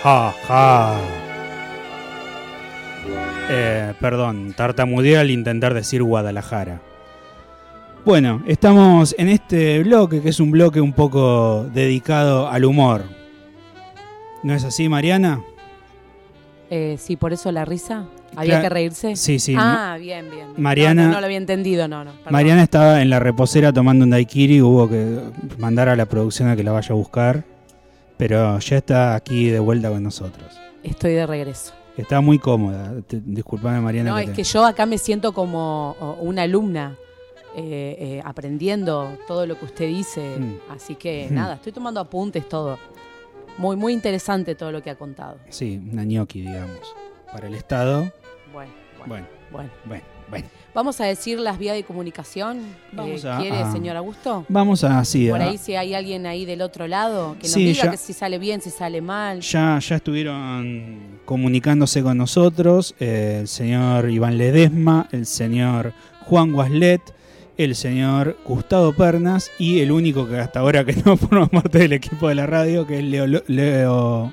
[0.04, 1.00] ja, ja.
[4.00, 6.80] Perdón, tartamudeé al e intentar decir Guadalajara.
[8.06, 13.06] Bueno, estamos en este bloque que es un bloque un poco dedicado al humor.
[14.44, 15.42] ¿No es así, Mariana?
[16.70, 18.06] Eh, sí, por eso la risa.
[18.36, 19.16] ¿Había que reírse?
[19.16, 20.48] Sí, sí, Ah, bien, bien.
[20.58, 22.12] Mariana- No, lo había entendido, no, no.
[22.12, 22.34] perdón.
[22.34, 25.20] Mariana estaba en la reposera tomando un daiquiri, hubo que
[25.58, 27.44] mandar a la producción a que la vaya a buscar,
[28.18, 30.60] pero ya está aquí de vuelta con nosotros.
[30.84, 31.74] Estoy de regreso.
[31.98, 34.12] Está muy cómoda, disculpame Mariana.
[34.12, 36.96] No, que es te- que yo acá me siento como oh, una alumna
[37.56, 40.38] eh, eh, aprendiendo todo lo que usted dice.
[40.38, 40.72] Mm.
[40.76, 41.34] Así que Mm.
[41.34, 42.78] nada, estoy tomando apuntes, todo.
[43.58, 45.38] Muy, muy interesante todo lo que ha contado.
[45.50, 46.94] Sí, una ñoqui, digamos.
[47.32, 48.12] Para el Estado,
[48.54, 48.72] Bueno,
[49.08, 49.70] bueno, bueno.
[49.86, 50.46] bueno, bueno.
[50.74, 52.60] Vamos a decir las vías de comunicación.
[52.92, 54.46] Vamos Eh, a- ¿Quiere, a- señor Augusto?
[54.48, 57.52] Vamos a, sí, Por a- ahí si hay alguien ahí del otro lado que nos
[57.52, 59.42] Sí, diga ya- que si sale bien, si sale mal.
[59.42, 65.94] ya, ya estuvieron comunicándose con nosotros eh, el señor Iván Ledesma, el señor
[66.26, 67.02] Juan Guaslet,
[67.58, 71.94] el señor Gustavo Pernas y el único que hasta ahora que no forma parte del
[71.94, 74.32] equipo de la radio, que es Leo, Leo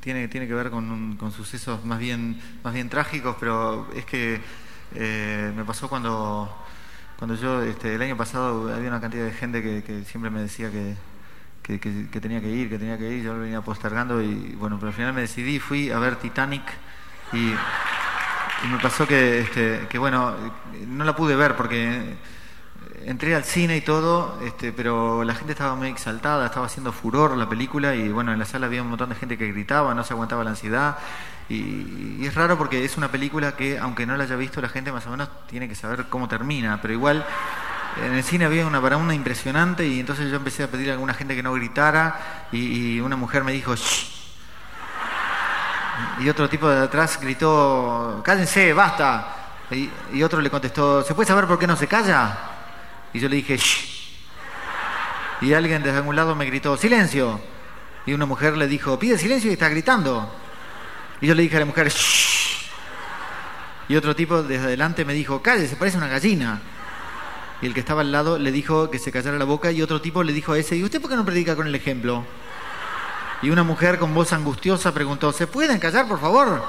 [0.00, 4.40] tiene, que ver con, sucesos más bien, más bien trágicos, pero es que
[4.94, 6.54] eh, me pasó cuando,
[7.18, 10.70] cuando yo, este, el año pasado, había una cantidad de gente que, siempre me decía
[10.70, 10.94] que,
[11.62, 14.54] que, que- que tenía que ir, que tenía que ir, yo lo venía postergando y
[14.58, 16.62] bueno, pero al final me decidí, fui a ver Titanic
[17.32, 17.52] y...
[18.64, 20.34] Y me pasó que, este, que, bueno,
[20.86, 22.16] no la pude ver porque
[23.04, 27.36] entré al cine y todo, este, pero la gente estaba muy exaltada, estaba haciendo furor
[27.36, 30.04] la película y bueno, en la sala había un montón de gente que gritaba, no
[30.04, 30.98] se aguantaba la ansiedad.
[31.48, 34.68] Y, y es raro porque es una película que, aunque no la haya visto, la
[34.68, 37.24] gente más o menos tiene que saber cómo termina, pero igual
[38.04, 41.14] en el cine había una barauna impresionante y entonces yo empecé a pedirle a alguna
[41.14, 44.15] gente que no gritara y, y una mujer me dijo, "Shh".
[46.20, 49.34] Y otro tipo de atrás gritó, cállense, basta.
[49.70, 52.36] Y, y otro le contestó, ¿se puede saber por qué no se calla?
[53.12, 53.96] Y yo le dije, Shh.
[55.42, 57.40] Y alguien desde algún lado me gritó, silencio.
[58.06, 60.32] Y una mujer le dijo, pide silencio y está gritando.
[61.20, 62.70] Y yo le dije a la mujer, Shh.
[63.88, 66.60] Y otro tipo desde adelante me dijo, cállese, parece una gallina.
[67.62, 70.00] Y el que estaba al lado le dijo que se callara la boca y otro
[70.00, 72.24] tipo le dijo a ese, ¿y usted por qué no predica con el ejemplo?
[73.42, 76.64] Y una mujer con voz angustiosa preguntó, ¿se pueden callar, por favor?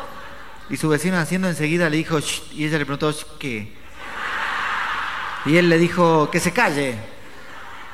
[0.69, 3.73] Y su vecino haciendo enseguida le dijo, "Shh", y ella le preguntó, "Shh, ¿qué?
[5.45, 6.95] Y él le dijo, que se calle.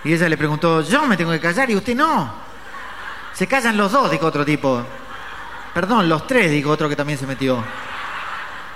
[0.03, 2.33] Y ella le preguntó, yo me tengo que callar y usted no.
[3.33, 4.83] Se callan los dos, dijo otro tipo.
[5.73, 7.63] Perdón, los tres, dijo otro que también se metió.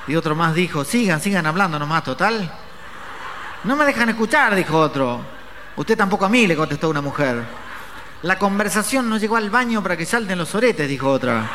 [0.08, 2.52] Y otro más dijo, sigan, sigan hablando nomás, total.
[3.64, 5.22] No me dejan escuchar, dijo otro.
[5.76, 7.44] Usted tampoco a mí, le contestó una mujer.
[8.24, 11.48] La conversación no llegó al baño para que salten los oretes, dijo otra.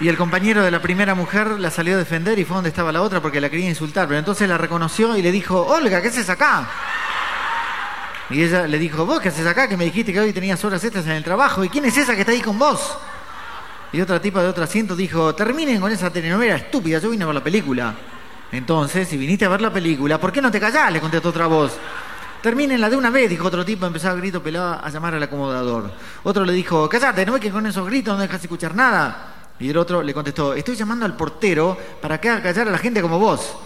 [0.00, 2.92] Y el compañero de la primera mujer la salió a defender y fue donde estaba
[2.92, 4.06] la otra porque la quería insultar.
[4.06, 6.68] Pero entonces la reconoció y le dijo, Olga, ¿qué haces acá?
[8.30, 10.84] Y ella le dijo, vos qué haces acá, que me dijiste que hoy tenías horas
[10.84, 11.64] extras en el trabajo.
[11.64, 12.98] ¿Y quién es esa que está ahí con vos?
[13.90, 17.34] Y otra tipa de otro asiento dijo, terminen con esa telenovela estúpida, yo vine ver
[17.34, 17.94] la película.
[18.52, 20.92] Entonces, si viniste a ver la película, ¿por qué no te callás?
[20.92, 21.76] Le contestó otra voz.
[22.42, 25.90] Termínenla de una vez, dijo otro tipo, empezó a grito pelado a llamar al acomodador.
[26.22, 29.50] Otro le dijo, cállate, ¿no ves que con esos gritos no dejas escuchar nada?
[29.58, 32.78] Y el otro le contestó, estoy llamando al portero para que haga callar a la
[32.78, 33.56] gente como vos.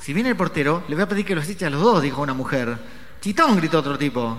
[0.00, 2.22] Si viene el portero, le voy a pedir que los eche a los dos, dijo
[2.22, 2.78] una mujer.
[3.20, 4.38] Chitón, gritó otro tipo.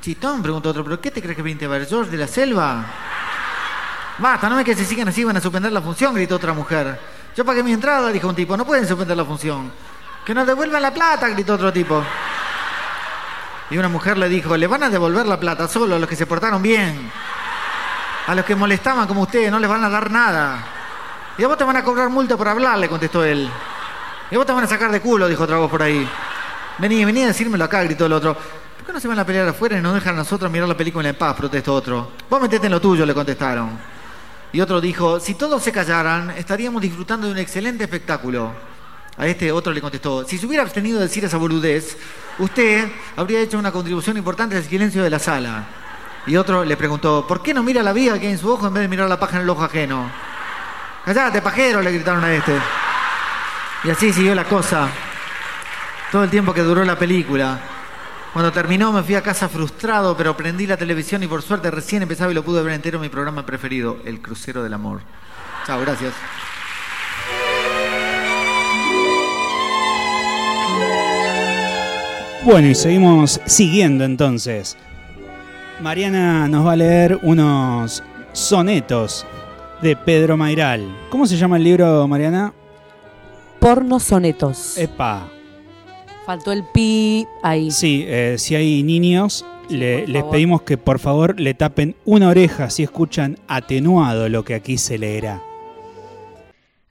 [0.00, 2.86] Chitón, preguntó otro, ¿pero qué te crees que viniste a ver, George de la selva?
[4.18, 6.98] Basta, no ves que si siguen así van a suspender la función, gritó otra mujer.
[7.36, 9.72] Yo pagué mi entrada, dijo un tipo, no pueden suspender la función.
[10.24, 12.04] Que nos devuelvan la plata, gritó otro tipo.
[13.70, 16.16] Y una mujer le dijo, le van a devolver la plata solo a los que
[16.16, 17.10] se portaron bien.
[18.26, 20.62] A los que molestaban como ustedes no les van a dar nada.
[21.38, 23.50] Y a vos te van a cobrar multa por hablar, le contestó él.
[24.30, 26.06] Y a vos te van a sacar de culo, dijo otra voz por ahí.
[26.78, 28.34] Vení, vení a decírmelo acá, gritó el otro.
[28.34, 30.76] ¿Por qué no se van a pelear afuera y nos dejan a nosotros mirar la
[30.76, 31.34] película en paz?
[31.34, 32.12] protestó otro.
[32.28, 33.91] Vos metete en lo tuyo, le contestaron.
[34.52, 38.52] Y otro dijo, si todos se callaran, estaríamos disfrutando de un excelente espectáculo.
[39.16, 41.96] A este otro le contestó, si se hubiera abstenido de decir esa boludez,
[42.38, 45.64] usted habría hecho una contribución importante al silencio de la sala.
[46.26, 48.66] Y otro le preguntó, ¿por qué no mira la vida que hay en su ojo
[48.66, 50.10] en vez de mirar la paja en el ojo ajeno?
[51.04, 52.52] Callate, pajero, le gritaron a este.
[53.84, 54.88] Y así siguió la cosa.
[56.12, 57.58] Todo el tiempo que duró la película.
[58.32, 62.02] Cuando terminó me fui a casa frustrado, pero prendí la televisión y por suerte recién
[62.02, 65.02] empezaba y lo pude ver entero mi programa preferido, El Crucero del Amor.
[65.66, 66.14] Chao, gracias.
[72.44, 74.76] Bueno, y seguimos siguiendo entonces.
[75.80, 78.02] Mariana nos va a leer unos
[78.32, 79.26] sonetos
[79.82, 80.86] de Pedro Mairal.
[81.10, 82.52] ¿Cómo se llama el libro, Mariana?
[83.60, 84.78] Porno sonetos.
[84.78, 85.31] Epa.
[86.26, 87.70] Faltó el pi ahí.
[87.70, 92.70] Sí, eh, si hay niños, le- les pedimos que por favor le tapen una oreja
[92.70, 95.42] si escuchan atenuado lo que aquí se leerá.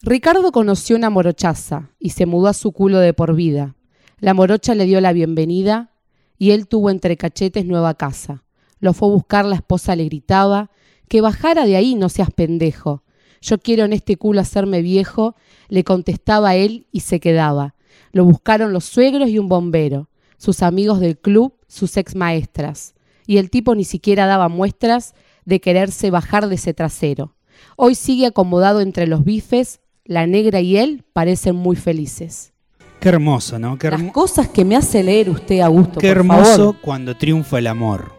[0.02, 3.76] Ricardo conoció una morochaza y se mudó a su culo de por vida.
[4.20, 5.92] La morocha le dio la bienvenida
[6.38, 8.44] y él tuvo entre cachetes nueva casa.
[8.80, 10.72] Lo fue a buscar, la esposa le gritaba,
[11.08, 13.04] que bajara de ahí, no seas pendejo.
[13.42, 15.36] Yo quiero en este culo hacerme viejo,
[15.70, 17.76] le contestaba él y se quedaba.
[18.12, 22.94] Lo buscaron los suegros y un bombero, sus amigos del club, sus ex maestras.
[23.28, 25.14] Y el tipo ni siquiera daba muestras
[25.46, 27.36] de quererse bajar de ese trasero.
[27.78, 32.54] Hoy sigue acomodado entre los bifes, la negra y él parecen muy felices.
[33.00, 33.78] Qué hermoso, ¿no?
[33.78, 36.76] Qué, hermo- Las cosas que me hace leer usted, Augusto, qué por hermoso favor.
[36.82, 38.12] cuando triunfa el amor.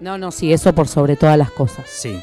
[0.00, 1.86] No, no, sí, eso por sobre todas las cosas.
[1.88, 2.18] Sí.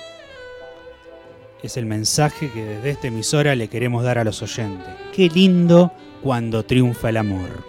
[1.64, 4.88] Es el mensaje que desde esta emisora le queremos dar a los oyentes.
[5.14, 5.92] Qué lindo
[6.28, 7.64] cuando triunfa el amor.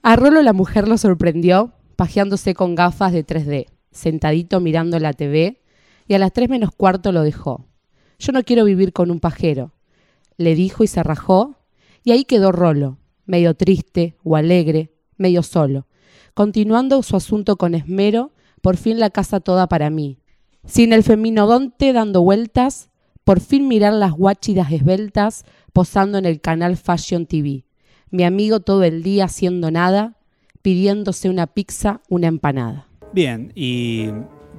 [0.00, 5.60] A Rolo la mujer lo sorprendió pajeándose con gafas de 3D, sentadito mirando la TV,
[6.06, 7.66] y a las 3 menos cuarto lo dejó.
[8.18, 9.74] Yo no quiero vivir con un pajero,
[10.38, 11.58] le dijo y se rajó,
[12.02, 15.88] y ahí quedó Rolo, medio triste o alegre, medio solo,
[16.32, 20.20] continuando su asunto con esmero, por fin la casa toda para mí.
[20.64, 22.88] Sin el feminodonte dando vueltas,
[23.24, 25.44] por fin mirar las guachidas esbeltas
[25.78, 27.62] posando en el canal Fashion TV.
[28.10, 30.14] Mi amigo todo el día haciendo nada,
[30.60, 32.88] pidiéndose una pizza, una empanada.
[33.12, 34.08] Bien, y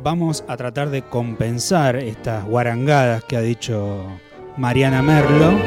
[0.02, 4.02] vamos a tratar de compensar estas guarangadas que ha dicho
[4.56, 5.60] Mariana Merlo.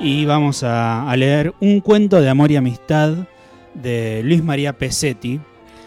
[0.00, 3.28] Y vamos a, a leer un cuento de amor y amistad
[3.74, 5.40] de Luis María Pesetti.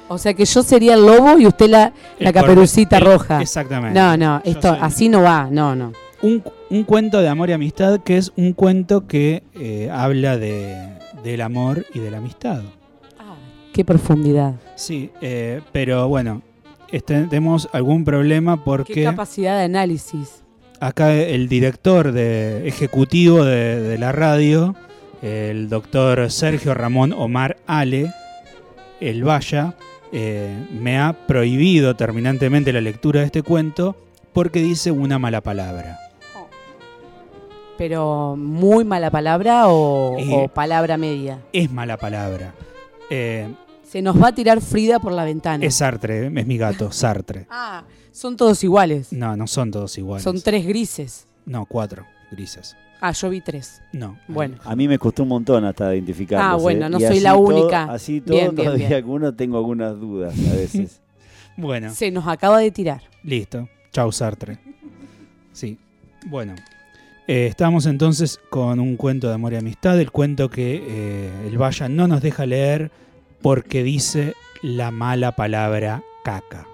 [0.08, 3.42] O sea que yo sería el lobo y usted la, la caperucita roja.
[3.42, 4.00] exactamente.
[4.00, 5.92] No, no, esto así no va, no, no.
[6.22, 10.76] Un, un cuento de amor y amistad que es un cuento que eh, habla de,
[11.24, 12.62] del amor y de la amistad.
[13.74, 14.56] Qué profundidad.
[14.76, 16.42] Sí, eh, pero bueno,
[16.92, 20.44] este- tenemos algún problema Qué porque capacidad de análisis.
[20.82, 24.76] acá el director de, ejecutivo de, de la radio,
[25.22, 28.12] el doctor Sergio Ramón Omar Ale,
[29.00, 29.76] el Vaya,
[30.12, 33.96] eh, me ha prohibido terminantemente la lectura de este cuento
[34.34, 36.00] porque dice una mala palabra.
[37.80, 41.40] Pero muy mala palabra o, Eh, o palabra media.
[41.54, 42.54] Es mala palabra.
[43.10, 43.48] Eh,
[43.84, 45.66] Se nos va a tirar Frida por la ventana.
[45.66, 47.48] es Sartre, es mi gato, Sartre.
[47.50, 49.12] Ah, son todos iguales.
[49.14, 50.24] No, no son todos iguales.
[50.24, 51.26] Son tres grises.
[51.46, 52.76] No, cuatro grises.
[53.02, 53.82] Ah, yo vi tres.
[53.94, 54.20] No.
[54.28, 54.58] Bueno.
[54.66, 56.52] A mí me costó un montón hasta identificarlos.
[56.60, 56.90] Ah, bueno, ¿eh?
[56.90, 57.84] no Y soy la todo- única.
[57.86, 58.98] así todo, Bien, bien, todavía bien.
[58.98, 61.00] algunos tengo algunas dudas a veces.
[61.58, 61.94] Bueno.
[61.94, 63.02] Se nos acaba de tirar.
[63.24, 63.68] Listo.
[63.92, 64.60] Chau, Sartre.
[65.52, 65.78] Sí.
[66.28, 66.56] Bueno.
[67.30, 70.00] Eh, estamos entonces con un cuento de amor y amistad.
[70.00, 72.90] El cuento que eh, el Vaya no nos deja leer
[73.44, 76.66] porque dice la mala palabra caca.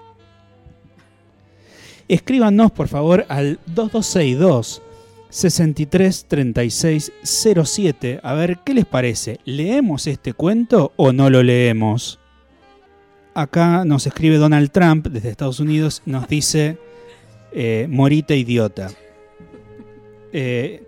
[2.08, 4.80] Escríbanos, por favor, al 2262
[5.28, 9.40] 633607 a ver qué les parece.
[9.44, 12.18] ¿Leemos este cuento o no lo leemos?
[13.34, 16.78] Acá nos escribe Donald Trump desde Estados Unidos, nos dice
[17.52, 18.88] eh, morita idiota.
[20.32, 20.82] Eh,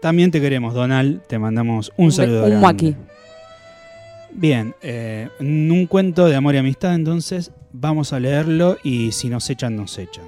[0.00, 2.44] también te queremos, Donald, te mandamos un, saludo.
[2.44, 2.94] Un muaki.
[4.32, 9.48] Bien, eh, un cuento de amor y amistad, entonces vamos a leerlo y si nos
[9.48, 10.26] echan, nos echan.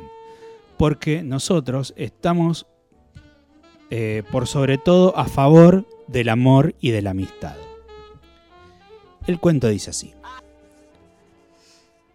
[0.76, 2.66] Porque nosotros estamos,
[3.90, 7.56] eh, por sobre todo, a favor del amor y de la amistad.
[9.26, 10.14] El cuento dice así.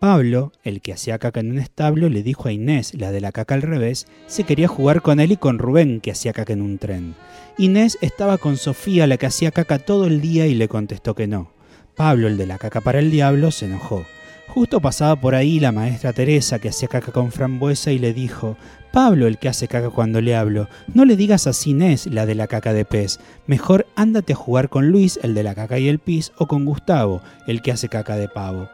[0.01, 3.31] Pablo, el que hacía caca en un establo, le dijo a Inés, la de la
[3.31, 6.63] caca al revés, si quería jugar con él y con Rubén, que hacía caca en
[6.63, 7.13] un tren.
[7.59, 11.27] Inés estaba con Sofía, la que hacía caca todo el día, y le contestó que
[11.27, 11.51] no.
[11.95, 14.03] Pablo, el de la caca para el diablo, se enojó.
[14.47, 18.57] Justo pasaba por ahí la maestra Teresa, que hacía caca con frambuesa, y le dijo,
[18.91, 22.33] Pablo, el que hace caca cuando le hablo, no le digas así Inés, la de
[22.33, 23.19] la caca de pez.
[23.45, 26.65] Mejor ándate a jugar con Luis, el de la caca y el pis, o con
[26.65, 28.67] Gustavo, el que hace caca de pavo.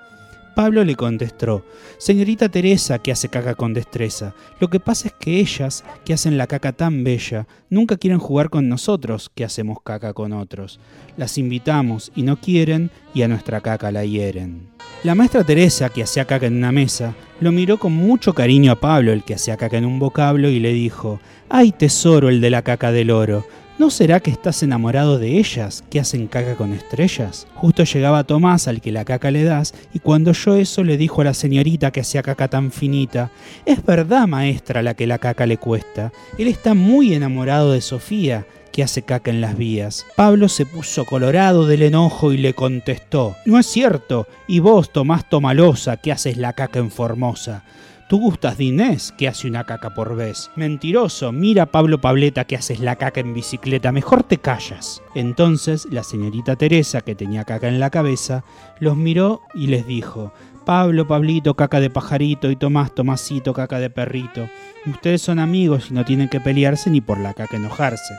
[0.58, 1.64] Pablo le contestó,
[1.99, 6.36] Señorita Teresa, que hace caca con destreza, lo que pasa es que ellas, que hacen
[6.36, 10.80] la caca tan bella, nunca quieren jugar con nosotros, que hacemos caca con otros.
[11.16, 14.68] Las invitamos y no quieren, y a nuestra caca la hieren.
[15.03, 18.80] La maestra Teresa, que hacía caca en una mesa, lo miró con mucho cariño a
[18.80, 22.49] Pablo, el que hacía caca en un vocablo, y le dijo, ¡Ay, tesoro, el de
[22.49, 23.45] la caca del oro!
[23.80, 27.45] ¿No será que estás enamorado de ellas, que hacen caca con estrellas?
[27.53, 31.21] Justo llegaba Tomás, al que la caca le das, y cuando oyó eso le dijo
[31.21, 33.30] a la señorita que hacía caca tan finita,
[33.67, 36.11] es verdad, maestra, la que la caca le cuesta.
[36.39, 40.07] Él está muy enamorado de Sofía, que hace caca en las vías.
[40.15, 45.30] Pablo se puso colorado del enojo y le contestó, no es cierto, y vos, Tomás
[45.30, 47.63] Tomalosa, que haces la caca en Formosa.
[48.10, 50.49] Tú gustas de Inés, que hace una caca por vez.
[50.55, 55.01] Mentiroso, mira Pablo Pableta que haces la caca en bicicleta, mejor te callas.
[55.14, 58.45] Entonces la señorita Teresa, que tenía caca en la cabeza,
[58.80, 60.32] los miró y les dijo,
[60.66, 64.47] Pablo, Pablito, caca de pajarito y Tomás, Tomasito, caca de perrito.
[64.86, 68.14] Ustedes son amigos y no tienen que pelearse ni por la caca enojarse.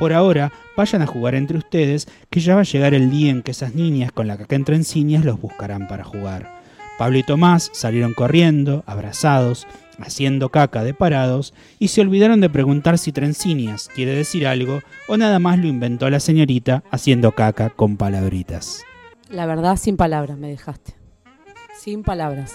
[0.00, 3.42] Por ahora, vayan a jugar entre ustedes, que ya va a llegar el día en
[3.42, 6.57] que esas niñas con la caca entre encinias los buscarán para jugar.
[6.98, 9.66] Pablo y Tomás salieron corriendo, abrazados,
[9.98, 15.16] haciendo caca de parados, y se olvidaron de preguntar si trencinias quiere decir algo o
[15.16, 18.84] nada más lo inventó la señorita haciendo caca con palabritas.
[19.30, 20.94] La verdad, sin palabras me dejaste.
[21.78, 22.54] Sin palabras.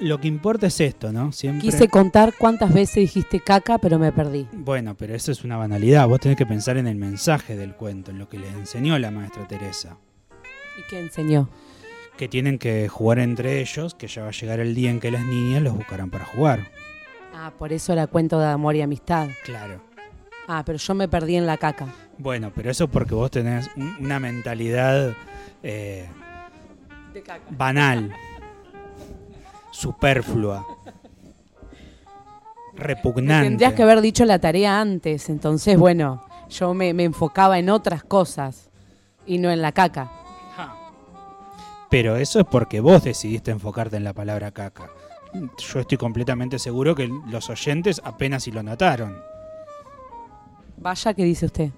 [0.00, 1.30] Lo que importa es esto, ¿no?
[1.30, 1.62] Siempre...
[1.62, 4.48] Quise contar cuántas veces dijiste caca, pero me perdí.
[4.52, 6.08] Bueno, pero eso es una banalidad.
[6.08, 9.12] Vos tenés que pensar en el mensaje del cuento, en lo que le enseñó la
[9.12, 9.98] maestra Teresa.
[10.78, 11.48] ¿Y qué enseñó?
[12.16, 15.10] Que tienen que jugar entre ellos, que ya va a llegar el día en que
[15.10, 16.68] las niñas los buscarán para jugar.
[17.34, 19.28] Ah, por eso era cuento de amor y amistad.
[19.44, 19.80] Claro.
[20.46, 21.86] Ah, pero yo me perdí en la caca.
[22.18, 25.12] Bueno, pero eso porque vos tenés un- una mentalidad
[25.64, 26.06] eh,
[27.50, 28.12] banal,
[29.72, 30.64] superflua,
[32.74, 33.48] repugnante.
[33.48, 38.04] Tendrías que haber dicho la tarea antes, entonces, bueno, yo me, me enfocaba en otras
[38.04, 38.70] cosas
[39.26, 40.10] y no en la caca.
[41.94, 44.90] Pero eso es porque vos decidiste enfocarte en la palabra caca.
[45.58, 49.16] Yo estoy completamente seguro que los oyentes apenas si lo notaron.
[50.76, 51.70] Vaya, ¿qué dice usted?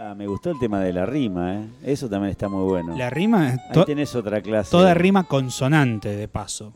[0.00, 1.68] Ah, me gustó el tema de la rima, ¿eh?
[1.82, 2.96] Eso también está muy bueno.
[2.96, 4.70] La rima es Ahí to- tenés otra clase.
[4.70, 6.72] toda rima consonante, de paso.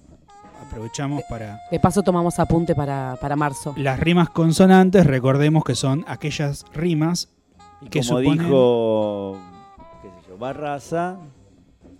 [0.66, 1.60] Aprovechamos para...
[1.70, 3.72] De paso tomamos apunte para, para marzo.
[3.78, 7.30] Las rimas consonantes, recordemos que son aquellas rimas
[7.80, 8.38] Y que como suponen...
[8.44, 9.36] dijo,
[10.02, 11.16] qué sé yo, Barraza,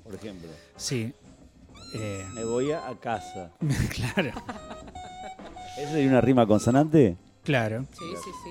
[0.09, 0.49] por ejemplo.
[0.77, 1.13] Sí.
[1.95, 3.51] Eh, Me voy a, casa.
[3.95, 4.31] claro,
[5.79, 7.17] ¿Eso sería una rima consonante?
[7.45, 7.85] claro.
[7.93, 8.51] Sí, sí, sí.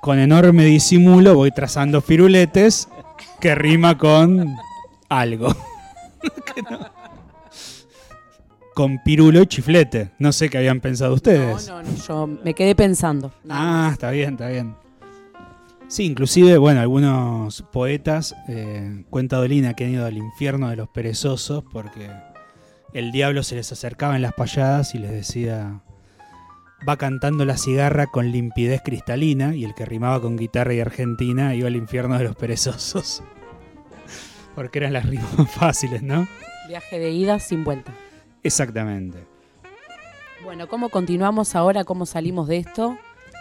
[0.00, 2.88] Con enorme disimulo voy trazando firuletes
[3.40, 4.56] que rima con
[5.08, 5.54] algo.
[6.70, 6.78] No.
[8.74, 10.10] Con pirulo y chiflete.
[10.18, 11.66] No sé qué habían pensado ustedes.
[11.68, 13.32] No, no, no, yo me quedé pensando.
[13.48, 14.74] Ah, está bien, está bien.
[15.90, 20.88] Sí, inclusive, bueno, algunos poetas, eh, cuenta Dolina, que han ido al infierno de los
[20.88, 22.08] perezosos porque
[22.94, 25.82] el diablo se les acercaba en las payadas y les decía,
[26.88, 31.56] va cantando la cigarra con limpidez cristalina y el que rimaba con guitarra y argentina
[31.56, 33.24] iba al infierno de los perezosos.
[34.54, 36.28] Porque eran las rimas más fáciles, ¿no?
[36.68, 37.92] Viaje de ida sin vuelta.
[38.44, 39.18] Exactamente.
[40.44, 41.82] Bueno, ¿cómo continuamos ahora?
[41.82, 42.96] ¿Cómo salimos de esto?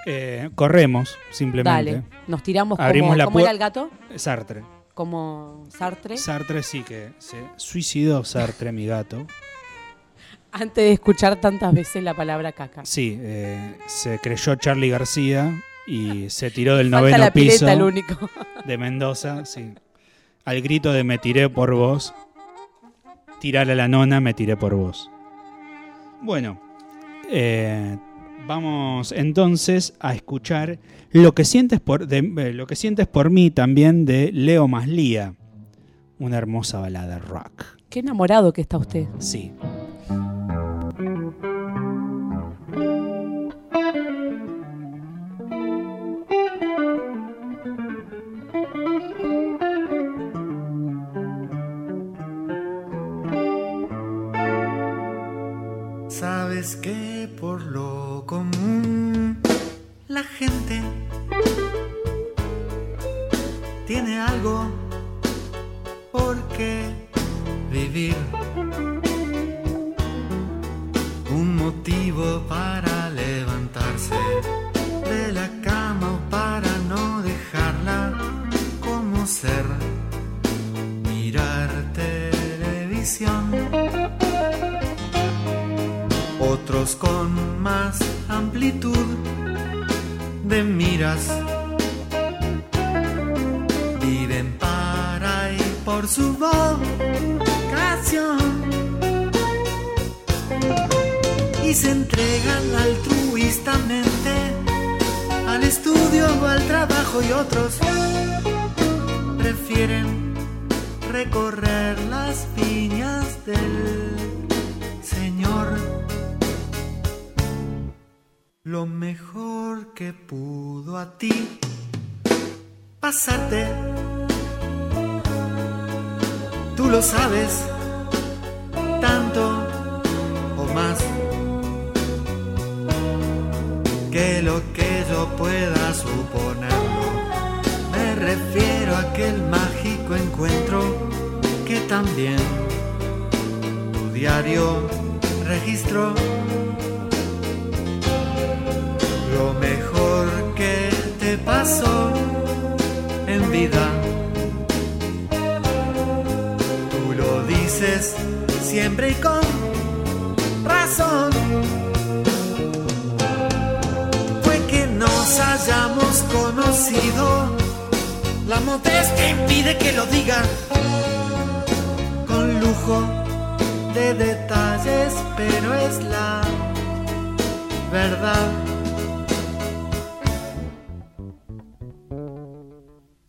[0.06, 1.92] Eh, corremos, simplemente.
[1.92, 3.90] Dale, nos tiramos Abrimos como, la ¿cómo era el gato?
[4.16, 4.64] Sartre.
[4.94, 6.18] Como Sartre.
[6.18, 9.26] Sartre sí que se suicidó Sartre, mi gato.
[10.52, 12.84] Antes de escuchar tantas veces la palabra caca.
[12.84, 17.82] Sí, eh, se creyó Charlie García y se tiró del noveno la pileta, piso el
[17.82, 18.30] único.
[18.66, 19.74] de Mendoza, sí.
[20.46, 22.14] Al grito de me tiré por vos,
[23.40, 25.12] tirar a la nona, me tiré por vos.
[26.22, 26.60] Bueno,
[27.30, 27.98] eh,
[28.48, 30.80] vamos entonces a escuchar
[31.12, 35.34] lo que sientes por de- eh, lo que sientes por mí también de Leo Maslía,
[36.20, 37.64] una hermosa balada rock.
[37.90, 39.08] Qué enamorado que está usted.
[39.20, 39.52] Sí.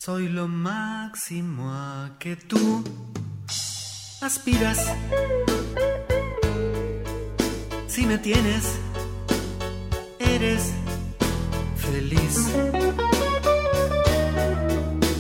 [0.03, 2.83] Soy lo máximo a que tú
[4.23, 4.79] aspiras.
[7.87, 8.79] Si me tienes,
[10.19, 10.73] eres
[11.77, 12.49] feliz.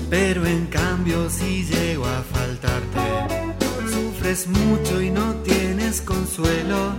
[0.08, 3.56] Pero en cambio si llego a faltarte,
[3.92, 6.94] sufres mucho y no tienes consuelo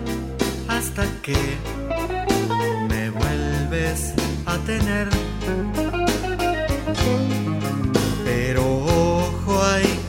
[0.68, 1.58] hasta que
[2.88, 4.14] me vuelves
[4.46, 5.10] a tener.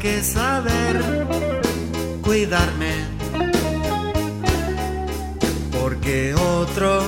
[0.02, 1.00] que saber
[2.22, 2.92] cuidarme.
[5.70, 7.04] Porque otro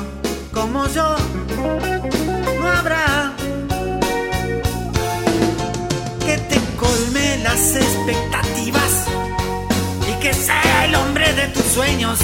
[0.53, 1.17] como yo
[2.61, 3.33] no habrá
[6.25, 9.07] que te colme las expectativas
[10.09, 12.21] y que sea el hombre de tus sueños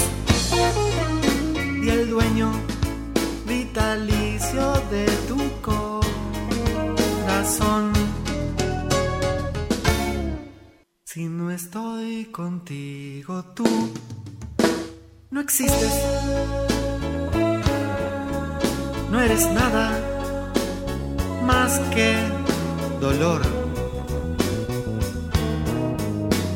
[1.83, 2.49] y el dueño
[3.45, 5.37] vitalicio de tu
[7.29, 7.90] corazón.
[11.13, 13.67] Si no estoy contigo, tú
[15.29, 15.93] no existes.
[19.11, 19.87] No eres nada
[21.43, 22.15] más que
[23.01, 23.41] dolor.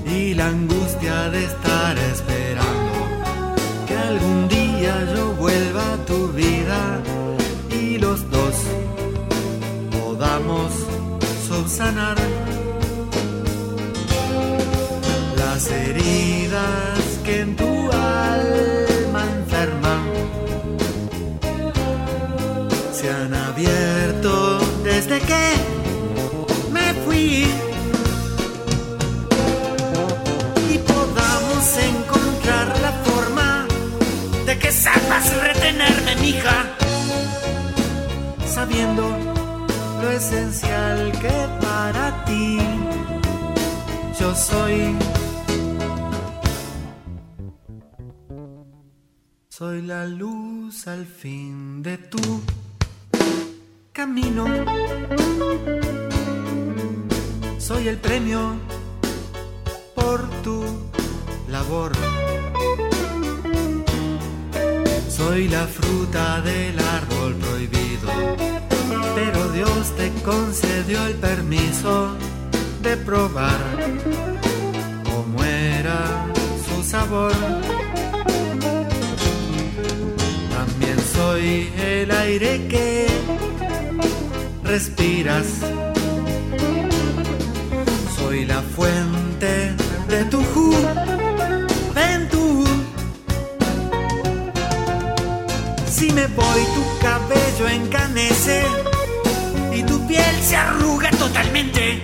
[0.05, 2.93] Y la angustia de estar esperando
[3.85, 7.01] que algún día yo vuelva a tu vida
[7.71, 8.55] y los dos
[9.99, 10.71] podamos
[11.45, 12.15] subsanar
[15.69, 20.03] heridas que en tu alma enferma
[22.91, 25.45] se han abierto desde que
[26.71, 27.47] me fui
[30.73, 33.67] y podamos encontrar la forma
[34.45, 36.57] de que sepas retenerme, mija,
[38.47, 39.03] sabiendo
[40.01, 42.59] lo esencial que para ti
[44.19, 45.24] yo soy.
[49.65, 52.21] Soy la luz al fin de tu
[53.91, 54.45] camino.
[57.57, 58.59] Soy el premio
[59.95, 60.63] por tu
[61.49, 61.93] labor.
[65.09, 68.09] Soy la fruta del árbol prohibido,
[69.15, 72.15] pero Dios te concedió el permiso
[72.83, 73.59] de probar
[75.09, 76.27] cómo era
[76.67, 77.54] su sabor.
[81.35, 83.07] Soy el aire que
[84.63, 85.47] respiras.
[88.15, 89.73] Soy la fuente
[90.07, 90.85] de tu juventud.
[95.87, 98.63] Si me voy, tu cabello encanece
[99.73, 102.01] y tu piel se arruga totalmente.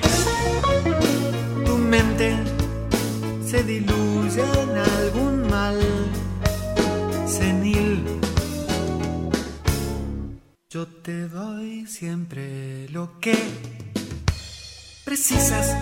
[1.65, 2.35] Tu mente
[3.49, 4.43] se diluye
[11.03, 13.35] te doy siempre lo que
[15.03, 15.75] precisas.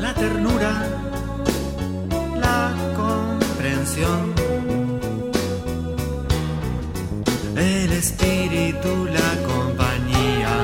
[0.00, 0.72] La ternura,
[2.36, 4.32] la comprensión,
[7.56, 10.54] el espíritu, la compañía,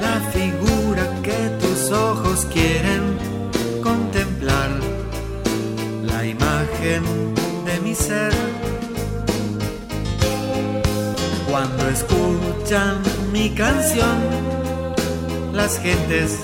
[0.00, 3.18] la figura que tus ojos quieren
[3.82, 4.70] contemplar,
[6.04, 7.02] la imagen
[7.64, 8.55] de mi ser.
[11.96, 14.18] Escuchan mi canción,
[15.52, 16.38] las gentes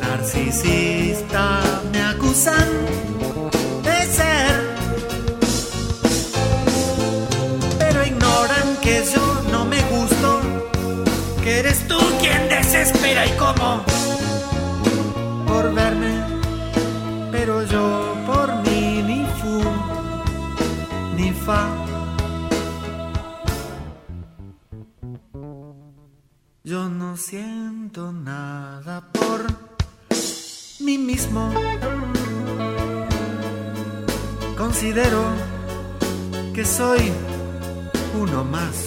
[0.00, 1.60] narcisista
[1.92, 2.68] me acusan
[3.82, 4.54] de ser,
[7.78, 10.40] pero ignoran que yo no me gusto,
[11.42, 13.87] que eres tú quien desespera y cómo
[34.56, 35.22] Considero
[36.54, 37.12] que soy
[38.20, 38.86] uno más.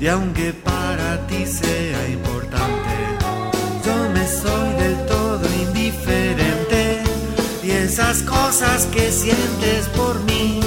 [0.00, 2.94] Y aunque para ti sea importante,
[3.84, 7.02] yo me soy del todo indiferente.
[7.62, 10.60] Y esas cosas que sientes por mí,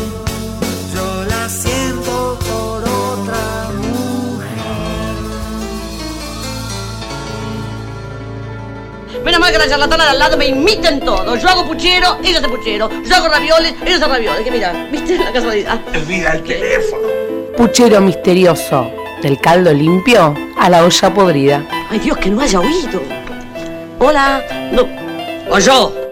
[9.45, 11.35] Que la charlatana de al lado me imiten todo.
[11.35, 12.89] Yo hago puchero, ella hace puchero.
[13.03, 14.43] Yo hago ravioles, ella hace ravioles.
[14.43, 15.79] Que mira, ¿viste la casualidad?
[15.87, 17.07] Olvida el teléfono.
[17.55, 18.91] Puchero misterioso.
[19.21, 21.63] Del caldo limpio a la olla podrida.
[21.91, 23.01] Ay, Dios, que no haya oído.
[23.99, 24.43] Hola.
[24.71, 24.87] No.
[25.49, 26.05] O yo.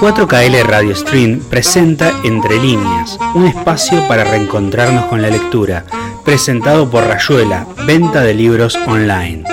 [0.00, 5.86] ...4KL Radio Stream presenta Entre Líneas, un espacio para reencontrarnos con la lectura,
[6.24, 9.44] presentado por Rayuela, venta de libros online.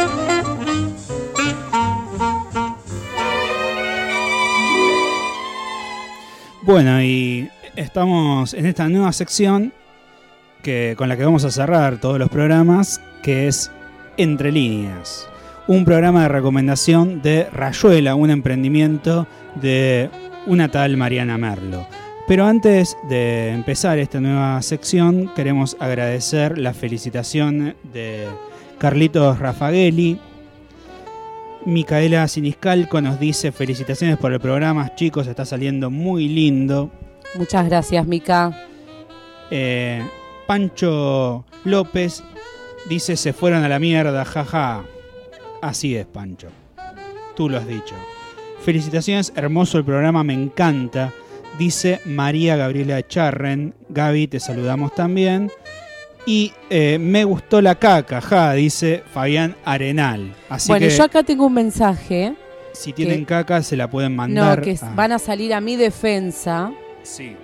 [6.61, 9.73] Bueno, y estamos en esta nueva sección
[10.63, 13.69] que, con la que vamos a cerrar todos los programas, que es
[14.15, 15.27] Entre Líneas.
[15.67, 20.09] Un programa de recomendación de Rayuela, un emprendimiento de
[20.45, 21.85] una tal Mariana Merlo.
[22.27, 28.27] Pero antes de empezar esta nueva sección, queremos agradecer la felicitación de
[28.77, 30.19] Carlitos Rafagelli.
[31.65, 36.89] Micaela Siniscalco nos dice felicitaciones por el programa, chicos, está saliendo muy lindo.
[37.35, 38.67] Muchas gracias, Mica.
[39.49, 40.01] Eh,
[40.47, 42.23] Pancho López
[42.89, 44.83] dice se fueron a la mierda, jaja.
[45.61, 46.47] Así es, Pancho.
[47.35, 47.95] Tú lo has dicho.
[48.63, 51.11] Felicitaciones, hermoso el programa, me encanta.
[51.57, 53.73] Dice María Gabriela Charren.
[53.89, 55.51] Gaby, te saludamos también.
[56.25, 60.33] Y eh, me gustó la caca, ja, dice Fabián Arenal.
[60.49, 62.35] Así bueno, que yo acá tengo un mensaje.
[62.73, 64.59] si tienen que- caca se la pueden mandar.
[64.59, 66.71] No, que a- van a salir a mi defensa.
[67.03, 67.35] Sí.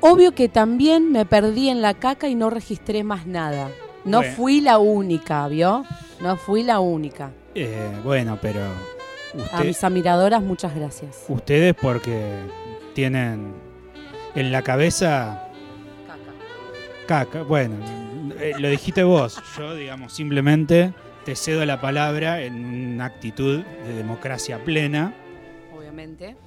[0.00, 3.70] Obvio que también me perdí en la caca y no registré más nada.
[4.04, 4.34] No Bueno.
[4.36, 5.84] fui la única, ¿vio?
[6.20, 7.30] No fui la única.
[7.54, 8.60] Eh, bueno, pero
[9.52, 11.24] A mis admiradoras, muchas gracias.
[11.28, 12.14] ustedes porque
[12.96, 13.52] tienen
[14.34, 15.50] en la cabeza
[17.06, 17.42] caca.
[17.42, 17.76] Bueno,
[18.40, 19.38] eh, lo dijiste vos.
[19.58, 20.94] Yo, digamos, simplemente
[21.26, 22.54] te cedo la palabra en
[22.94, 25.14] una actitud de democracia plena.
[25.76, 26.38] Obviamente.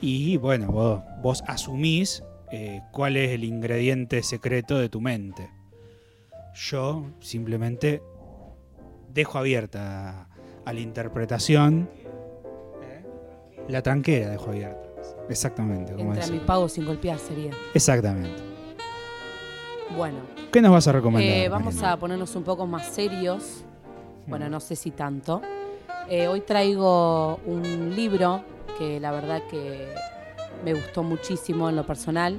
[0.00, 5.50] Y bueno, vos, vos asumís eh, cuál es el ingrediente secreto de tu mente.
[6.56, 8.02] Yo simplemente
[9.08, 10.26] dejo abierta
[10.64, 11.88] a la interpretación.
[13.68, 14.91] La tranquera dejo abierta.
[15.32, 17.50] Exactamente, como Entra mi pago sin golpear sería.
[17.74, 18.30] Exactamente.
[19.96, 20.18] Bueno.
[20.52, 21.36] ¿Qué nos vas a recomendar?
[21.36, 21.92] Eh, vamos Mariana?
[21.92, 23.64] a ponernos un poco más serios.
[24.26, 25.42] Bueno, no sé si tanto.
[26.08, 28.44] Eh, hoy traigo un libro
[28.78, 29.88] que la verdad que
[30.64, 32.38] me gustó muchísimo en lo personal,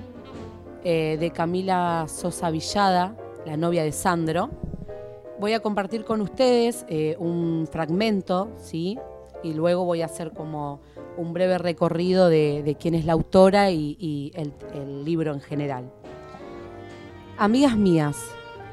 [0.83, 3.15] eh, de Camila Sosa Villada,
[3.45, 4.49] la novia de Sandro.
[5.39, 8.97] Voy a compartir con ustedes eh, un fragmento, ¿sí?
[9.43, 10.79] Y luego voy a hacer como
[11.17, 15.91] un breve recorrido de, quién es la autora y, y el- el libro en general.
[17.37, 18.17] Amigas mías,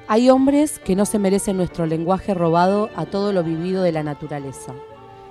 [0.06, 4.02] hay hombres que no se merecen nuestro lenguaje robado a todo lo vivido de la
[4.02, 4.74] naturaleza,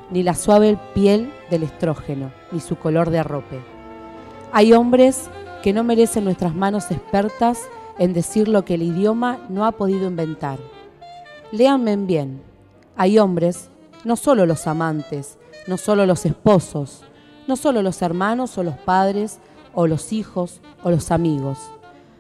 [0.10, 3.60] ni la suave piel del estrógeno, ni su color de arrope.
[4.52, 5.30] Hay hombres
[5.62, 7.62] que no merecen nuestras manos expertas
[7.98, 10.58] en decir lo que el idioma no ha podido inventar.
[11.52, 12.42] Léanme bien.
[12.96, 13.70] Hay hombres,
[14.04, 15.38] no solo los amantes,
[15.68, 17.04] no solo los esposos,
[17.48, 19.40] no solo los hermanos o los padres,
[19.74, 21.58] o los hijos o los amigos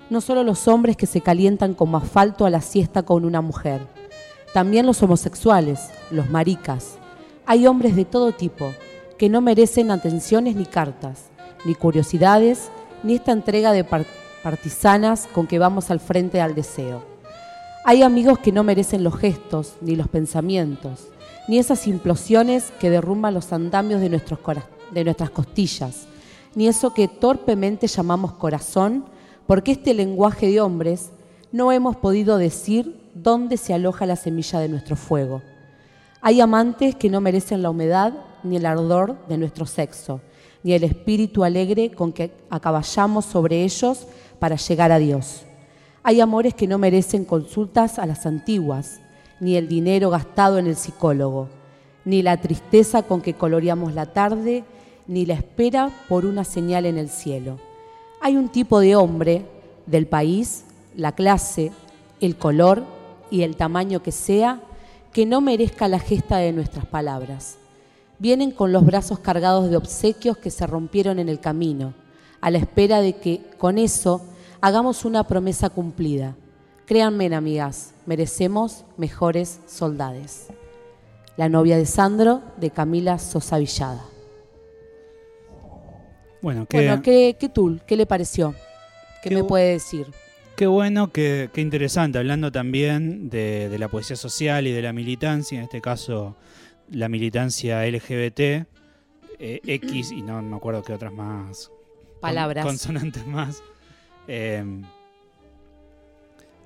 [0.09, 3.82] no solo los hombres que se calientan como asfalto a la siesta con una mujer,
[4.53, 6.97] también los homosexuales, los maricas.
[7.45, 8.73] Hay hombres de todo tipo
[9.19, 11.25] que no merecen atenciones ni cartas,
[11.63, 12.71] ni curiosidades,
[13.03, 14.05] ni esta entrega de par-
[14.41, 17.03] partisanas con que vamos al frente al deseo.
[17.86, 21.09] Hay amigos que no merecen los gestos, ni los pensamientos,
[21.50, 24.38] ni esas implosiones que derrumban los andamios de, nuestros
[24.91, 26.06] de nuestras costillas,
[26.54, 29.06] ni eso que torpemente llamamos corazón,
[29.47, 31.10] porque este lenguaje de hombres
[31.52, 35.41] no hemos podido decir dónde se aloja la semilla de nuestro fuego.
[36.22, 40.22] Hay amantes que no merecen la humedad ni el ardor de nuestro sexo,
[40.62, 44.06] ni el espíritu alegre con que acaballamos sobre ellos
[44.38, 45.41] para llegar a Dios.
[46.04, 49.00] Hay amores que no merecen consultas a las antiguas,
[49.40, 51.48] ni el dinero gastado en el psicólogo,
[52.06, 54.64] ni la tristeza con que coloreamos la tarde,
[55.08, 57.58] ni la espera por una señal en el cielo.
[58.22, 59.46] Hay un tipo de hombre
[59.86, 60.66] del país,
[60.96, 61.72] la clase,
[62.20, 62.84] el color
[63.32, 64.62] y el tamaño que sea,
[65.12, 67.58] que no merezca la gesta de nuestras palabras.
[68.20, 71.94] Vienen con los brazos cargados de obsequios que se rompieron en el camino,
[72.42, 74.22] a la espera de que con eso
[74.62, 76.36] hagamos una promesa cumplida.
[76.86, 80.47] Créanme, amigas, merecemos mejores soldades.
[81.38, 84.03] La novia de Sandro, de Camila Sosa Villada.
[86.41, 87.38] Bueno, qué, Bueno, ¿qué,
[87.86, 88.55] qué le pareció?
[89.22, 90.07] ¿Qué, Qué me puede decir?
[90.55, 94.91] qué bueno, qué, qué interesante, hablando también de, de la poesía social y de la
[94.91, 96.36] militancia, en este caso
[96.89, 98.66] la militancia LGBT, eh,
[99.66, 101.70] X y no me acuerdo qué otras más.
[101.70, 102.66] con- Palabras.
[102.66, 103.62] consonantes más.
[104.28, 104.64] eh,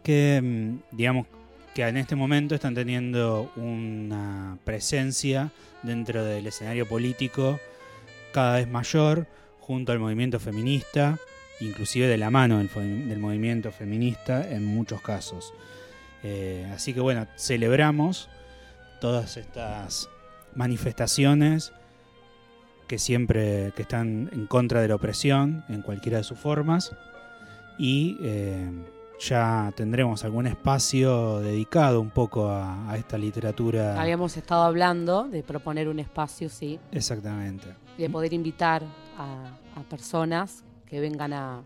[0.03, 1.27] que, mm, digamos,
[1.73, 5.51] que en este momento están teniendo una presencia
[5.81, 7.59] dentro del escenario político
[8.31, 9.27] cada vez mayor
[9.59, 11.17] junto al movimiento feminista,
[11.59, 15.53] inclusive de la mano del, movimiento feminista en muchos casos.
[16.23, 18.29] Eh, así que bueno, celebramos
[19.01, 20.09] todas estas
[20.55, 21.73] manifestaciones
[22.87, 26.91] que siempre que están en contra de la opresión en cualquiera de sus formas
[27.77, 28.69] y eh,
[29.27, 33.99] ya tendremos algún espacio dedicado un poco a, a esta literatura.
[34.01, 37.67] Habíamos estado hablando de proponer un espacio, sí, Exactamente.
[37.97, 38.83] de poder invitar
[39.17, 41.61] a, a personas que vengan a,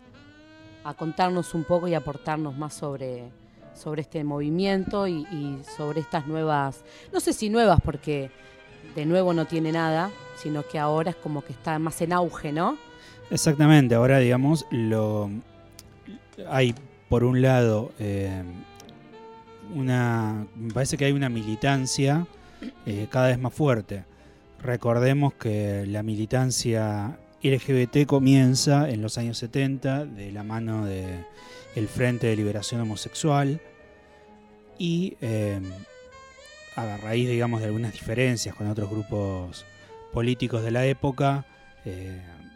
[0.83, 3.23] a contarnos un poco y aportarnos más sobre,
[3.73, 8.29] sobre este movimiento y, y sobre estas nuevas, no sé si nuevas porque
[8.95, 12.51] de nuevo no tiene nada, sino que ahora es como que está más en auge,
[12.51, 12.77] ¿no?
[13.29, 15.29] Exactamente, ahora digamos, lo
[16.49, 16.73] hay
[17.09, 18.43] por un lado eh,
[19.73, 20.47] una.
[20.55, 22.27] Me parece que hay una militancia
[22.85, 24.03] eh, cada vez más fuerte.
[24.61, 31.25] Recordemos que la militancia LGBT comienza en los años 70 de la mano de
[31.75, 33.61] el Frente de Liberación Homosexual
[34.79, 35.61] y eh,
[36.75, 39.65] a raíz, digamos, de algunas diferencias con otros grupos
[40.11, 41.45] políticos de la época,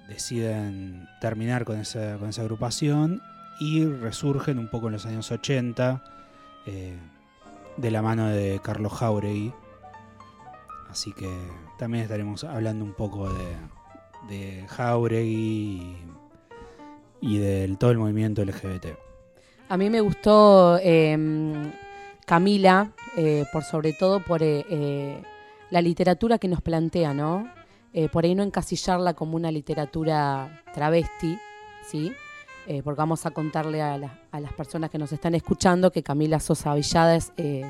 [0.10, 3.22] deciden terminar con esa, con esa agrupación
[3.62, 6.04] y resurgen un poco en los años 80
[6.66, 6.98] eh,
[7.78, 9.54] de la mano de Carlos Jauregui.
[10.90, 11.30] Así que
[11.78, 13.56] también estaremos hablando un poco de,
[14.30, 15.96] de Jauregui
[17.22, 18.88] y, y del todo el movimiento LGBT.
[19.70, 21.16] A mí me gustó eh,
[22.26, 25.22] Camila, eh, por sobre todo por eh,
[25.70, 27.48] la literatura que nos plantea, ¿no?
[28.12, 31.38] Por ahí no encasillarla como una literatura travesti,
[31.86, 32.14] ¿sí?
[32.68, 36.04] Eh, porque vamos a contarle a, la- a las personas que nos están escuchando que
[36.04, 37.70] Camila Sosa Villada es, eh,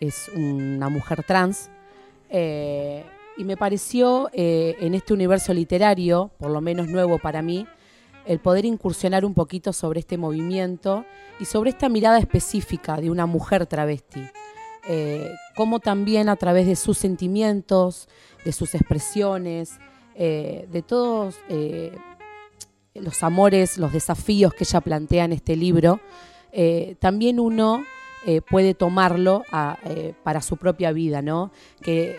[0.00, 1.70] es una mujer trans.
[2.30, 3.04] Eh,
[3.36, 7.66] y me pareció eh, en este universo literario, por lo menos nuevo para mí,
[8.24, 11.04] el poder incursionar un poquito sobre este movimiento
[11.38, 14.22] y sobre esta mirada específica de una mujer travesti.
[15.56, 18.08] Cómo también a través de sus sentimientos,
[18.44, 19.78] de sus expresiones,
[20.16, 21.36] de todos
[22.94, 26.00] los amores, los desafíos que ella plantea en este libro,
[26.52, 27.84] eh, también uno
[28.26, 29.42] eh, puede tomarlo
[29.84, 31.50] eh, para su propia vida, ¿no?
[31.80, 32.16] Que,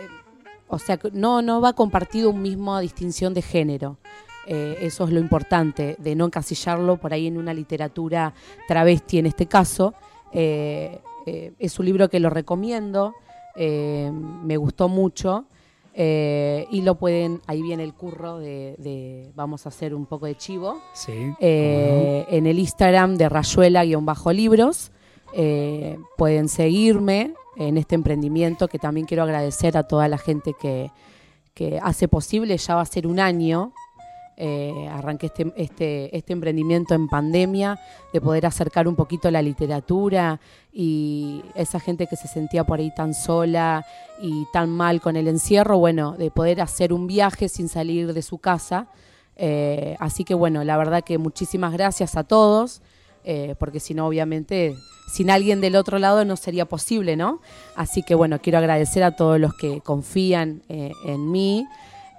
[0.67, 3.97] o sea, no, no va compartido un mismo distinción de género.
[4.45, 8.33] Eso es lo importante, de no encasillarlo por ahí en una literatura
[8.67, 9.93] travesti en este caso.
[10.33, 13.13] Es un libro que lo recomiendo,
[13.55, 15.45] me gustó mucho.
[15.95, 20.25] Eh, y lo pueden, ahí viene el curro de, de- vamos a hacer un poco
[20.25, 20.81] de chivo.
[20.93, 21.13] Sí.
[21.39, 24.91] Eh, En el Instagram de Rayuela-libros.
[25.35, 30.91] eh, pueden seguirme en este emprendimiento que también quiero agradecer a toda la gente que,
[31.53, 32.57] que hace posible.
[32.57, 33.71] Ya va a ser un año.
[34.35, 37.79] Eh, arranqué este, este, este emprendimiento en pandemia,
[38.11, 40.39] de poder acercar un poquito la literatura
[40.71, 43.85] y esa gente que se sentía por ahí tan sola
[44.19, 48.21] y tan mal con el encierro, bueno, de poder hacer un viaje sin salir de
[48.23, 48.87] su casa.
[49.35, 52.81] Eh, así que bueno, la verdad que muchísimas gracias a todos,
[53.23, 54.75] eh, porque si no, obviamente,
[55.11, 57.39] sin alguien del otro lado no sería posible, ¿no?
[57.75, 61.67] Así que bueno, quiero agradecer a todos los que confían en mí.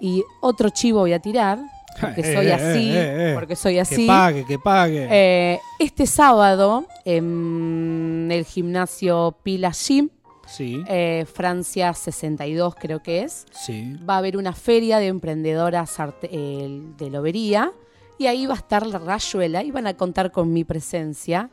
[0.01, 1.59] Y otro chivo voy a tirar,
[2.01, 3.35] porque Eh, soy eh, así, eh, eh.
[3.35, 4.07] porque soy Que así.
[4.07, 5.07] pague, que pague.
[5.11, 10.09] Eh, este sábado, en el gimnasio Pila Gym,
[10.47, 10.83] Sí.
[10.89, 13.97] eh, Francia 62 creo que es, Sí.
[14.09, 17.73] va a haber una feria de emprendedoras eh, de lobería
[18.19, 21.49] y ahí va a estar la Rayuela y van a contar con mi presencia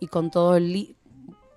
[0.00, 0.96] y con todo el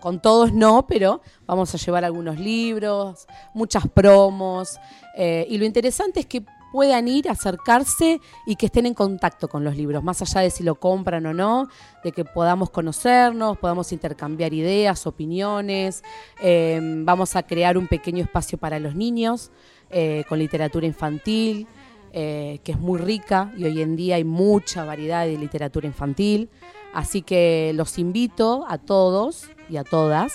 [0.01, 4.77] con todos no, pero vamos a llevar algunos libros, muchas promos
[5.15, 6.43] eh, y lo interesante es que
[6.73, 10.63] puedan ir, acercarse y que estén en contacto con los libros, más allá de si
[10.63, 11.69] lo compran o no,
[12.03, 16.03] de que podamos conocernos, podamos intercambiar ideas, opiniones,
[16.41, 19.51] eh, vamos a crear un pequeño espacio para los niños
[19.91, 21.67] eh, con literatura infantil,
[22.11, 26.49] eh, que es muy rica y hoy en día hay mucha variedad de literatura infantil.
[26.91, 30.33] Así que los invito a todos y a todas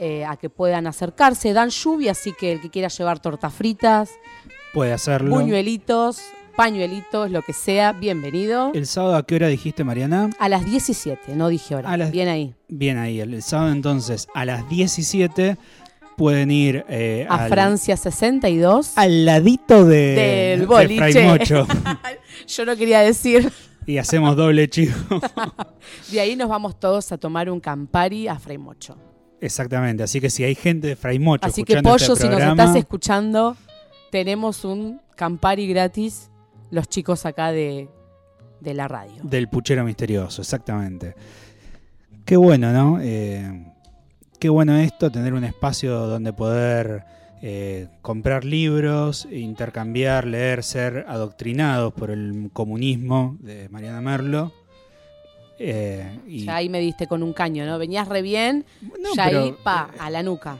[0.00, 1.52] eh, a que puedan acercarse.
[1.52, 4.12] Dan lluvia, así que el que quiera llevar tortas fritas,
[4.72, 5.30] Puede hacerlo.
[5.30, 6.20] buñuelitos,
[6.56, 8.70] pañuelitos, lo que sea, bienvenido.
[8.74, 10.30] ¿El sábado a qué hora dijiste, Mariana?
[10.38, 11.90] A las 17, no dije hora.
[11.90, 12.54] A las- Bien ahí.
[12.68, 15.56] Bien ahí, el, el sábado entonces a las 17
[16.16, 18.92] pueden ir eh, A al, Francia 62.
[18.96, 21.12] al ladito de, del de boliche.
[21.12, 21.66] Fray Mocho.
[22.48, 23.50] Yo no quería decir.
[23.86, 24.94] y hacemos doble chivo.
[26.12, 28.96] De ahí nos vamos todos a tomar un Campari a Freimocho.
[29.40, 32.28] Exactamente, así que si hay gente de Fray Mocho Así que escuchando Pollo, este si
[32.28, 33.56] nos estás escuchando,
[34.10, 36.30] tenemos un Campari gratis,
[36.70, 37.88] los chicos acá de,
[38.60, 39.16] de la radio.
[39.22, 41.14] del puchero misterioso, exactamente.
[42.24, 43.00] Qué bueno, ¿no?
[43.00, 43.66] Eh,
[44.38, 47.04] qué bueno esto, tener un espacio donde poder
[47.42, 54.52] eh, comprar libros, intercambiar, leer, ser adoctrinados por el comunismo de Mariana Merlo.
[55.58, 57.78] Eh, y Ya ahí me diste con un caño, ¿no?
[57.78, 58.64] Venías re bien,
[59.00, 60.58] No, ya pero- ahí, pa, a la nuca.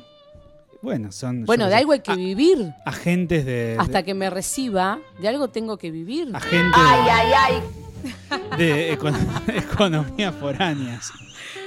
[0.83, 2.73] Bueno, son Bueno, de algo hay que vivir.
[2.85, 6.31] agentes de, Hasta de- que me reciba, de algo tengo que vivir.
[6.35, 8.59] agentes Ay, ay, ay.
[8.59, 9.19] de econo-
[9.73, 11.11] economías foráneas,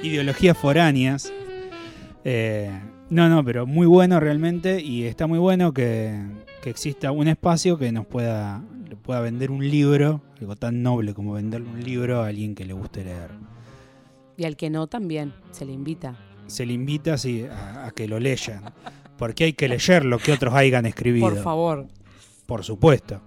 [0.02, 1.32] ideologías foráneas.
[2.24, 2.72] Eh,
[3.10, 6.18] no, no, pero muy bueno realmente y está muy bueno que,
[6.62, 11.14] que exista un espacio que nos pueda, le pueda vender un libro, algo tan noble
[11.14, 13.32] como venderle un libro a alguien que le guste leer.
[14.38, 16.16] Y al que no, también se le invita.
[16.48, 18.64] Se le invita sí, a, a que lo leyan,
[19.22, 21.30] porque hay que leer lo que otros hayan escribido.
[21.30, 21.86] Por favor.
[22.48, 23.22] Por supuesto.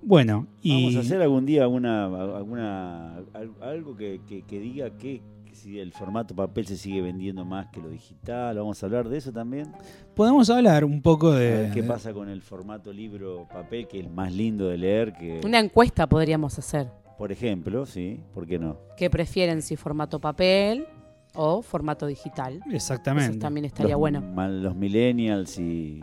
[0.00, 4.90] Bueno, y Vamos a hacer algún día alguna, alguna al- algo que, que- que diga
[4.90, 8.56] que, que si el formato papel se sigue vendiendo más que lo digital.
[8.56, 9.72] Vamos a hablar de eso también.
[10.14, 11.50] podemos hablar un poco A de...
[11.50, 15.14] ver qué pasa con el formato libro papel, que es el más lindo de leer.
[15.14, 16.86] que Una encuesta podríamos hacer.
[17.18, 18.76] Por ejemplo, sí, ¿por qué no?
[18.96, 20.86] ¿Qué prefieren, si formato papel
[21.34, 22.60] o formato digital?
[22.72, 23.32] Exactamente.
[23.32, 24.20] Eso también estaría los, bueno.
[24.20, 26.00] mal- Los millennials y,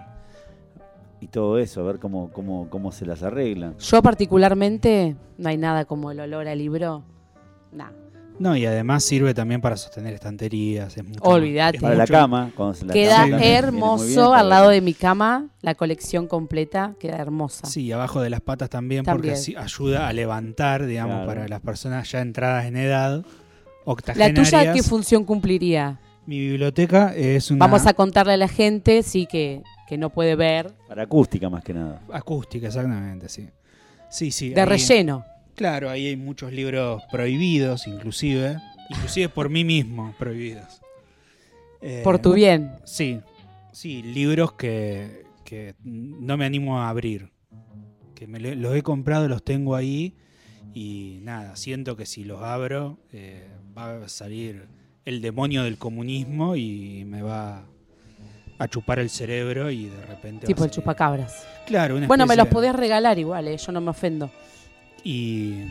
[1.20, 3.78] y todo eso, a ver cómo, cómo, cómo se las arreglan.
[3.78, 7.04] Yo particularmente, no hay nada como el olor al libro.
[7.72, 7.92] Nah.
[8.40, 10.98] No, y además sirve también para sostener estanterías.
[10.98, 11.78] es mucho- Olvídate.
[11.78, 14.82] es Para la cama, cuando se la Queda cama bien hermoso al la lado de
[14.82, 17.68] mi cama, la colección completa queda hermosa.
[17.68, 19.22] Sí, abajo de las patas también, También.
[19.22, 21.28] porque así ayuda a levantar, digamos, Claro.
[21.28, 23.24] para las personas ya entradas en edad,
[24.16, 26.00] ¿La tuya qué función cumpliría?
[26.26, 30.36] Mi biblioteca es una Vamos a contarle a la gente, sí, que, que no puede
[30.36, 30.74] ver.
[30.88, 32.02] Para acústica más que nada.
[32.12, 33.50] acústica, exactamente, sí.
[34.10, 34.50] Sí, sí.
[34.50, 35.26] De ahí- relleno.
[35.56, 38.58] Claro, ahí hay muchos libros prohibidos, inclusive.
[38.90, 40.82] Inclusive por mí mismo, prohibidos.
[41.82, 42.72] Eh, Por tu bien.
[42.86, 43.20] Sí,
[43.72, 47.32] sí, libros que, que no me animo a abrir.
[48.16, 50.16] Que me los he comprado, los tengo ahí
[50.74, 53.48] y nada, siento que si los abro eh,
[53.78, 54.66] va a salir
[55.06, 57.64] el demonio del comunismo y me va
[58.60, 60.46] a chupar el cerebro y de repente...
[60.46, 61.46] va Tipo el chupacabras.
[61.66, 64.30] Claro, una Bueno, me los podés regalar igual, eh, yo no me ofendo.
[65.04, 65.64] Y...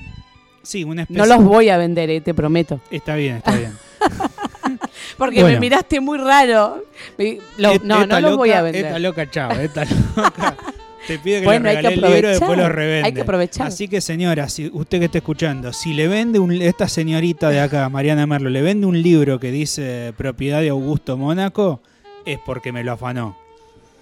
[0.63, 1.23] Sí, una especie...
[1.23, 2.81] No los voy a vender, eh, te prometo.
[2.91, 3.73] Está bien, está bien.
[5.19, 5.57] Porque Bueno.
[5.57, 6.85] me miraste muy raro.
[7.19, 8.87] Me- lo- Et- no, no los voy a vender.
[8.87, 9.85] Esta loca, chao, esta
[10.17, 10.57] loca.
[11.07, 13.07] Te pide que Bueno, le regale el libro y después lo revende.
[13.07, 13.67] hay que aprovechar.
[13.67, 17.61] Así que, señora, si usted que está escuchando, si le vende un, esta señorita de
[17.61, 21.81] acá, Mariana Merlo, le vende un libro que dice propiedad de Augusto Mónaco,
[22.25, 23.37] es porque me lo afanó.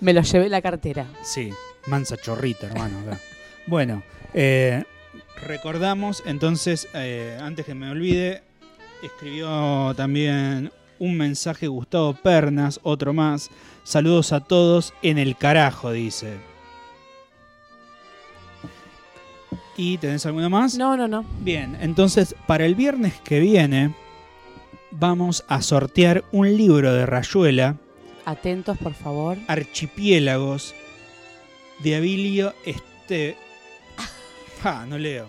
[0.01, 1.07] Me los llevé en la cartera.
[1.23, 1.51] Sí,
[1.87, 2.97] mansa chorrita, hermano.
[3.67, 4.03] Bueno,
[4.35, 4.85] eh,
[5.43, 8.43] recordamos entonces, eh, antes que me olvide,
[9.03, 13.51] escribió también un mensaje Gustavo Pernas, otro más.
[13.85, 16.37] Saludos a todos en el carajo, dice.
[19.79, 20.77] ¿Y tenés alguno más?
[20.77, 21.25] No, no, no.
[21.41, 23.95] Bien, entonces para el viernes que viene
[24.91, 27.77] vamos a sortear un libro de Rayuela,
[28.25, 29.39] Atentos, por favor.
[29.47, 30.75] Archipiélagos,
[31.79, 33.37] de Abilio Este...
[34.65, 35.29] Ah, no leo.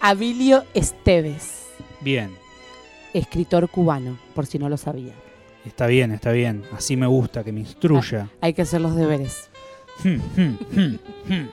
[0.00, 1.66] Abilio Esteves,
[2.00, 2.30] Bien,
[3.12, 5.12] escritor cubano, por si no lo sabía.
[5.66, 6.64] está bien, está bien.
[6.72, 8.30] Así me gusta, que me instruya.
[8.40, 9.50] Hay que hacer los deberes.
[10.02, 10.94] Hmm, hmm, hmm,
[11.28, 11.48] hmm.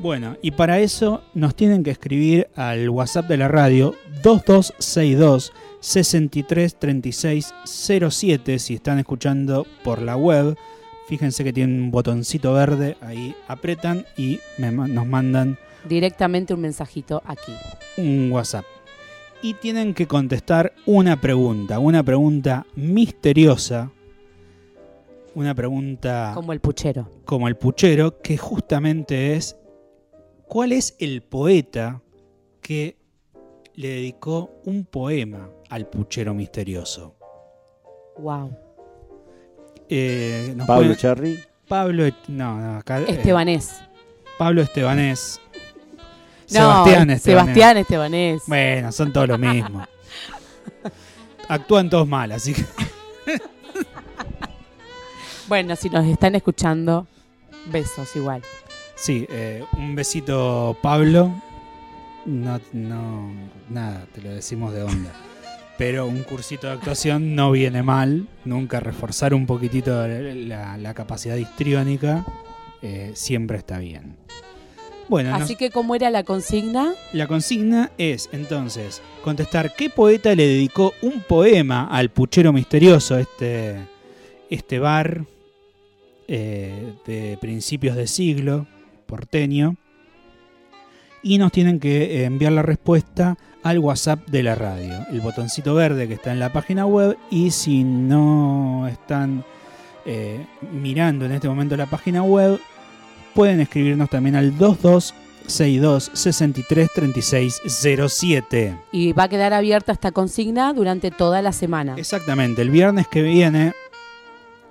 [0.00, 8.58] Bueno, y para eso nos tienen que escribir al WhatsApp de la radio 2262 633607
[8.60, 10.56] si están escuchando por la web.
[11.08, 15.58] Fíjense que tiene un botoncito verde, ahí apretan y me nos mandan
[15.88, 17.52] Directamente un mensajito aquí.
[17.96, 18.64] un WhatsApp.
[19.42, 23.90] Y tienen que contestar una pregunta, una pregunta misteriosa,
[25.34, 27.08] una pregunta Como el puchero.
[27.24, 29.56] como el puchero, que justamente es
[30.48, 32.02] ¿cuál es el poeta
[32.60, 32.96] que
[33.74, 37.14] le dedicó un poema al puchero misterioso?
[38.18, 38.56] Wow.
[39.88, 41.38] Eh, nos Pablo pueden- Charri.
[41.68, 43.80] Pablo, no, no, acá, eh, Estebanés.
[44.38, 45.40] Pablo Estebanés.
[46.50, 47.22] No, Sebastián Estebanés.
[47.22, 48.42] Sebastián Estebanés.
[48.46, 49.84] Bueno, son todos lo mismo.
[51.48, 52.64] Actúan todos mal, así que.
[55.46, 57.06] Bueno, si nos están escuchando,
[57.66, 58.42] besos igual.
[59.00, 61.32] Sí, eh, un besito, Pablo.
[62.26, 63.30] No, no,
[63.70, 65.12] nada, te lo decimos de onda.
[65.78, 68.26] Pero un cursito de actuación no viene mal.
[68.44, 72.26] Nunca reforzar un poquitito la, la capacidad histriónica
[72.82, 74.16] eh, siempre está bien.
[75.08, 76.92] Bueno, nos- Así que, ¿cómo era la consigna?
[77.12, 83.76] la consigna es entonces contestar qué poeta le dedicó un poema al puchero misterioso, este,
[84.50, 85.24] este bar
[86.26, 88.66] eh, de principios de siglo
[89.08, 89.74] porteño.
[91.20, 94.94] Y nos tienen que enviar la respuesta al WhatsApp de la radio.
[95.10, 97.18] El botoncito verde que está en la página web.
[97.28, 99.44] Y si no están
[100.06, 102.60] eh, mirando en este momento la página web,
[103.34, 108.78] pueden escribirnos también al 62 63 36 07.
[108.92, 111.96] Y va a quedar abierta esta consigna durante toda la semana.
[111.96, 113.74] Exactamente, el viernes que viene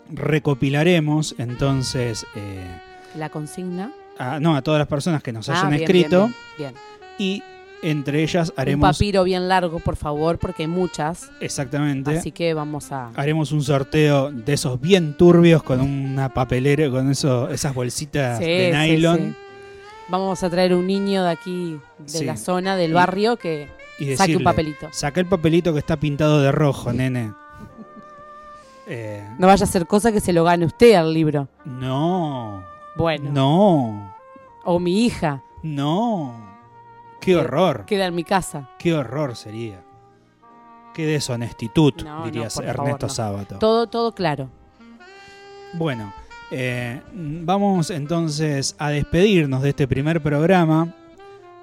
[0.10, 2.66] recopilaremos entonces eh,
[3.16, 3.92] La consigna.
[4.20, 6.26] A, no, a todas las personas que nos Ah, hayan bien, escrito
[6.58, 6.74] bien, bien.
[7.18, 7.44] y
[7.84, 11.30] entre ellas Un haremos papiro bien largo, por favor, porque hay muchas.
[11.40, 13.10] exactamente Así que vamos a.
[13.16, 18.46] haremos un sorteo de esos bien turbios con una papelera con eso esas bolsitas Sí,
[18.46, 19.36] de nylon sí.
[20.10, 23.68] Vamos a traer un niño de aquí, de la zona, del barrio, que
[24.00, 24.88] y saque un papelito.
[24.92, 27.34] Saca el papelito que está pintado de rojo, nene.
[28.90, 31.48] Eh, No vaya a ser cosa que se lo gane usted al libro.
[31.66, 32.64] no.
[32.98, 33.32] Bueno.
[33.32, 34.16] No.
[34.66, 35.44] O mi hija.
[35.64, 36.34] No.
[37.22, 37.86] Qué horror.
[37.86, 38.70] Queda en mi casa.
[38.80, 39.82] Qué horror sería.
[40.94, 43.10] Qué deshonestitud, No, dirías Ernesto favor, no.
[43.10, 43.60] Sábato.
[43.60, 44.50] Todo, todo claro.
[45.74, 46.12] Bueno,
[46.52, 50.94] eh, vamos entonces a despedirnos de este primer programa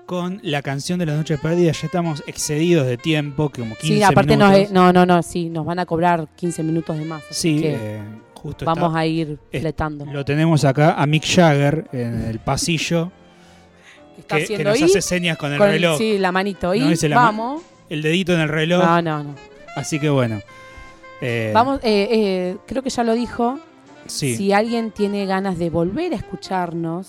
[0.06, 1.80] con la canción de las noches perdidas.
[1.80, 4.70] Ya estamos excedidos de tiempo, que como 15 Sí, aparte minutos.
[4.70, 7.22] no, no, no, sí, nos van a cobrar 15 minutos de más.
[7.30, 8.02] Sí, que eh,
[8.44, 10.06] justo vamos está- a ir es- fletando.
[10.06, 13.10] Lo tenemos acá a Mick Jagger en el pasillo.
[14.18, 15.98] está que, que nos hace señas con el con- reloj.
[15.98, 17.62] sí, la manito ahí, No vamos.
[17.90, 18.84] el dedito en el reloj.
[18.84, 19.34] No, no, no.
[19.76, 20.40] Así que bueno.
[21.20, 23.58] eh, Vamos, eh, eh, creo que ya lo dijo.
[24.06, 24.36] Sí.
[24.36, 27.08] Si alguien tiene ganas de volver a escucharnos,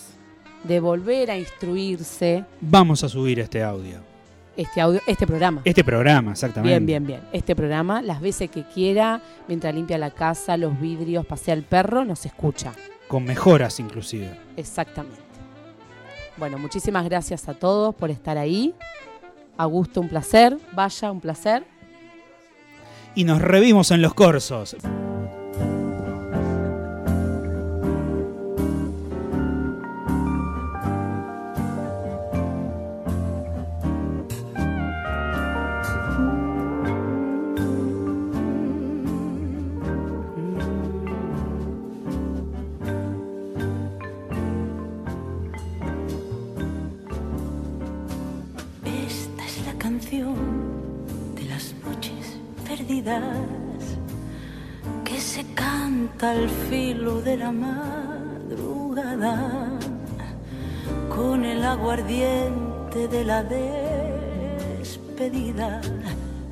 [0.64, 3.98] de volver a instruirse, Vamos a subir este audio.
[4.58, 5.62] Este audio, este programa.
[5.64, 6.70] Este programa, exactamente.
[6.70, 7.22] Bien, bien, bien.
[7.32, 12.06] Este programa, las veces que quiera, mientras limpia la casa, los vidrios, pasea el perro,
[12.06, 12.74] nos escucha.
[13.08, 14.32] Con mejoras inclusive.
[14.58, 15.22] Exactamente.
[16.38, 18.74] Bueno, muchísimas gracias a todos por estar ahí.
[19.58, 20.58] Augusto, un placer.
[20.74, 21.64] Vaya, un placer.
[23.16, 24.76] Y nos revimos en los corsos.
[55.04, 59.38] Que se canta al filo de la madrugada
[61.08, 63.44] con el aguardiente de la
[64.82, 64.90] despedida.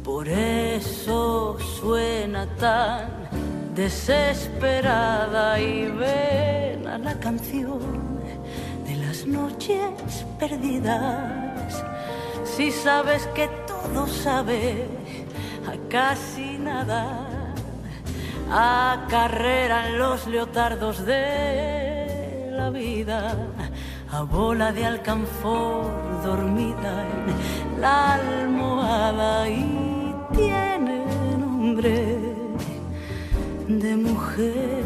[0.04, 3.10] Por eso suena tan
[3.74, 7.80] desesperada y ven la canción
[8.86, 11.84] de las noches perdidas.
[12.46, 14.86] Si sabes que todo sabe
[15.66, 16.43] a casi
[16.74, 17.02] nada,
[18.52, 23.20] acarreran los leotardos de la vida,
[24.12, 25.84] a bola de alcanfor
[26.24, 30.98] dormida en la almohada y tiene
[31.46, 31.96] nombre
[33.68, 34.84] de mujer.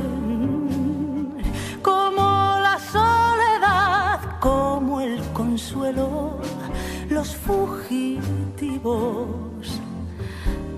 [1.82, 2.26] Como
[2.68, 6.10] la soledad, como el consuelo,
[7.10, 8.28] los fugitivos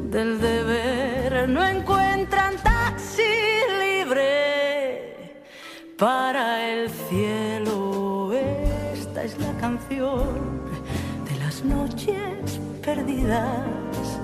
[0.10, 3.22] del deber no encuentran taxi
[3.80, 5.44] libre
[5.98, 8.34] para el cielo.
[8.34, 10.64] Esta es la canción
[11.30, 14.20] de las noches perdidas.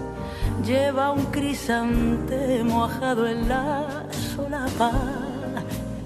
[0.66, 4.91] Lleva un crisante mojado en la solapa.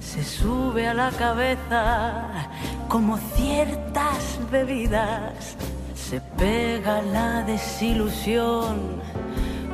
[0.01, 2.49] Se sube a la cabeza
[2.89, 5.55] como ciertas bebidas.
[5.95, 8.99] Se pega la desilusión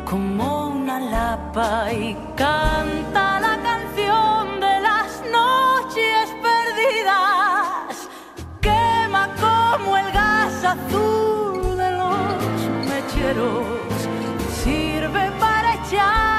[0.06, 8.07] como una lapa y canta la canción de las noches perdidas.
[8.61, 13.65] Quema como el gas azul de los mecheros.
[14.64, 16.34] Sirve para echar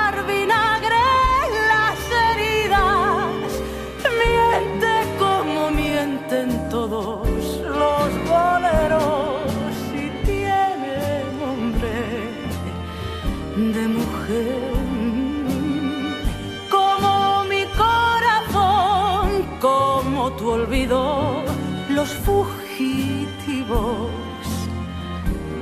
[20.88, 24.10] los fugitivos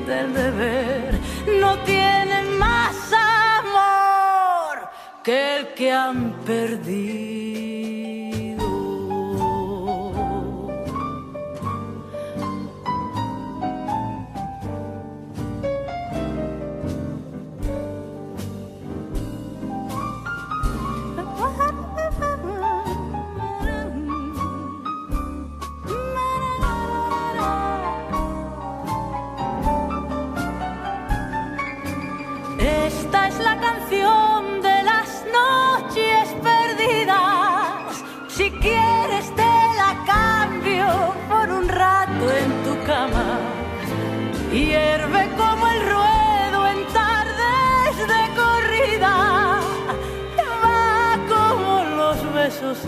[0.06, 1.18] del deber
[1.60, 4.88] no tienen más amor
[5.22, 7.73] que el que han perdido.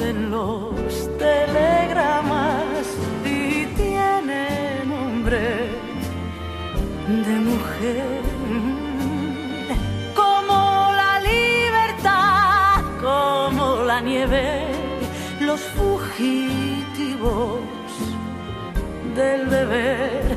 [0.08, 0.72] En los
[1.18, 2.86] telegramas
[3.24, 5.40] y tiene nombre
[7.26, 8.06] de mujer.
[10.14, 14.66] Como la libertad, como la nieve,
[15.40, 17.58] los fugitivos
[19.16, 20.35] del deber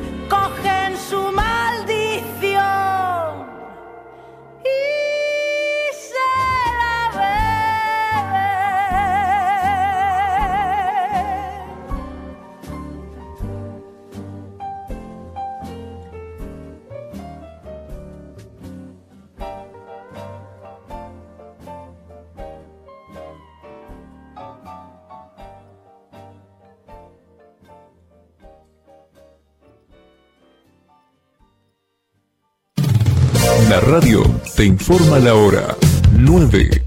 [34.90, 35.76] informa la hora.
[36.18, 36.82] 9.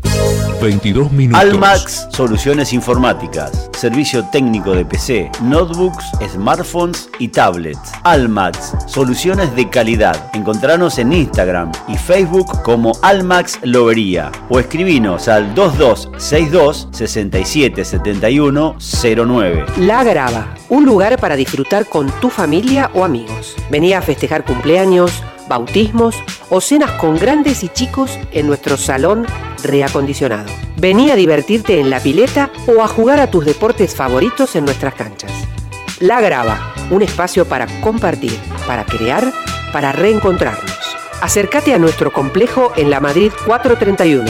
[0.61, 1.41] 22 minutos.
[1.41, 3.69] Almax Soluciones Informáticas.
[3.77, 7.93] Servicio técnico de PC, notebooks, smartphones y tablets.
[8.03, 10.30] Almax Soluciones de calidad.
[10.34, 18.75] Encontranos en Instagram y Facebook como Almax Lobería o escribinos al 2262 6771
[19.25, 19.65] 09.
[19.77, 23.55] La Grava, un lugar para disfrutar con tu familia o amigos.
[23.71, 29.26] Vení a festejar cumpleaños, bautismos o cenas con grandes y chicos en nuestro salón
[29.64, 30.52] reacondicionado.
[30.78, 34.94] Vení a divertirte en la pileta o a jugar a tus deportes favoritos en nuestras
[34.95, 35.32] canchas.
[35.99, 38.38] La Grava, un espacio para compartir,
[38.68, 39.32] para crear,
[39.72, 40.72] para reencontrarnos.
[41.22, 44.30] Acércate a nuestro complejo en la Madrid 431.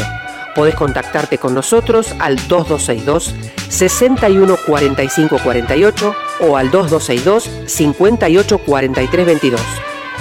[0.55, 3.33] Podés contactarte con nosotros al 2262
[3.69, 9.61] 61 45 48 o al 2262 58 43 22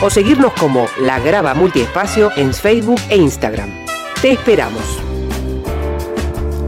[0.03, 3.71] o seguirnos como La Grava Multiespacio en Facebook e Instagram.
[4.21, 4.83] Te esperamos.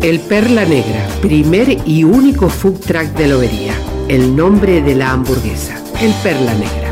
[0.02, 3.74] El Perla Negra, primer y único food track de Lobería.
[4.09, 5.82] El nombre de la hamburguesa.
[6.01, 6.84] El Perla Negra.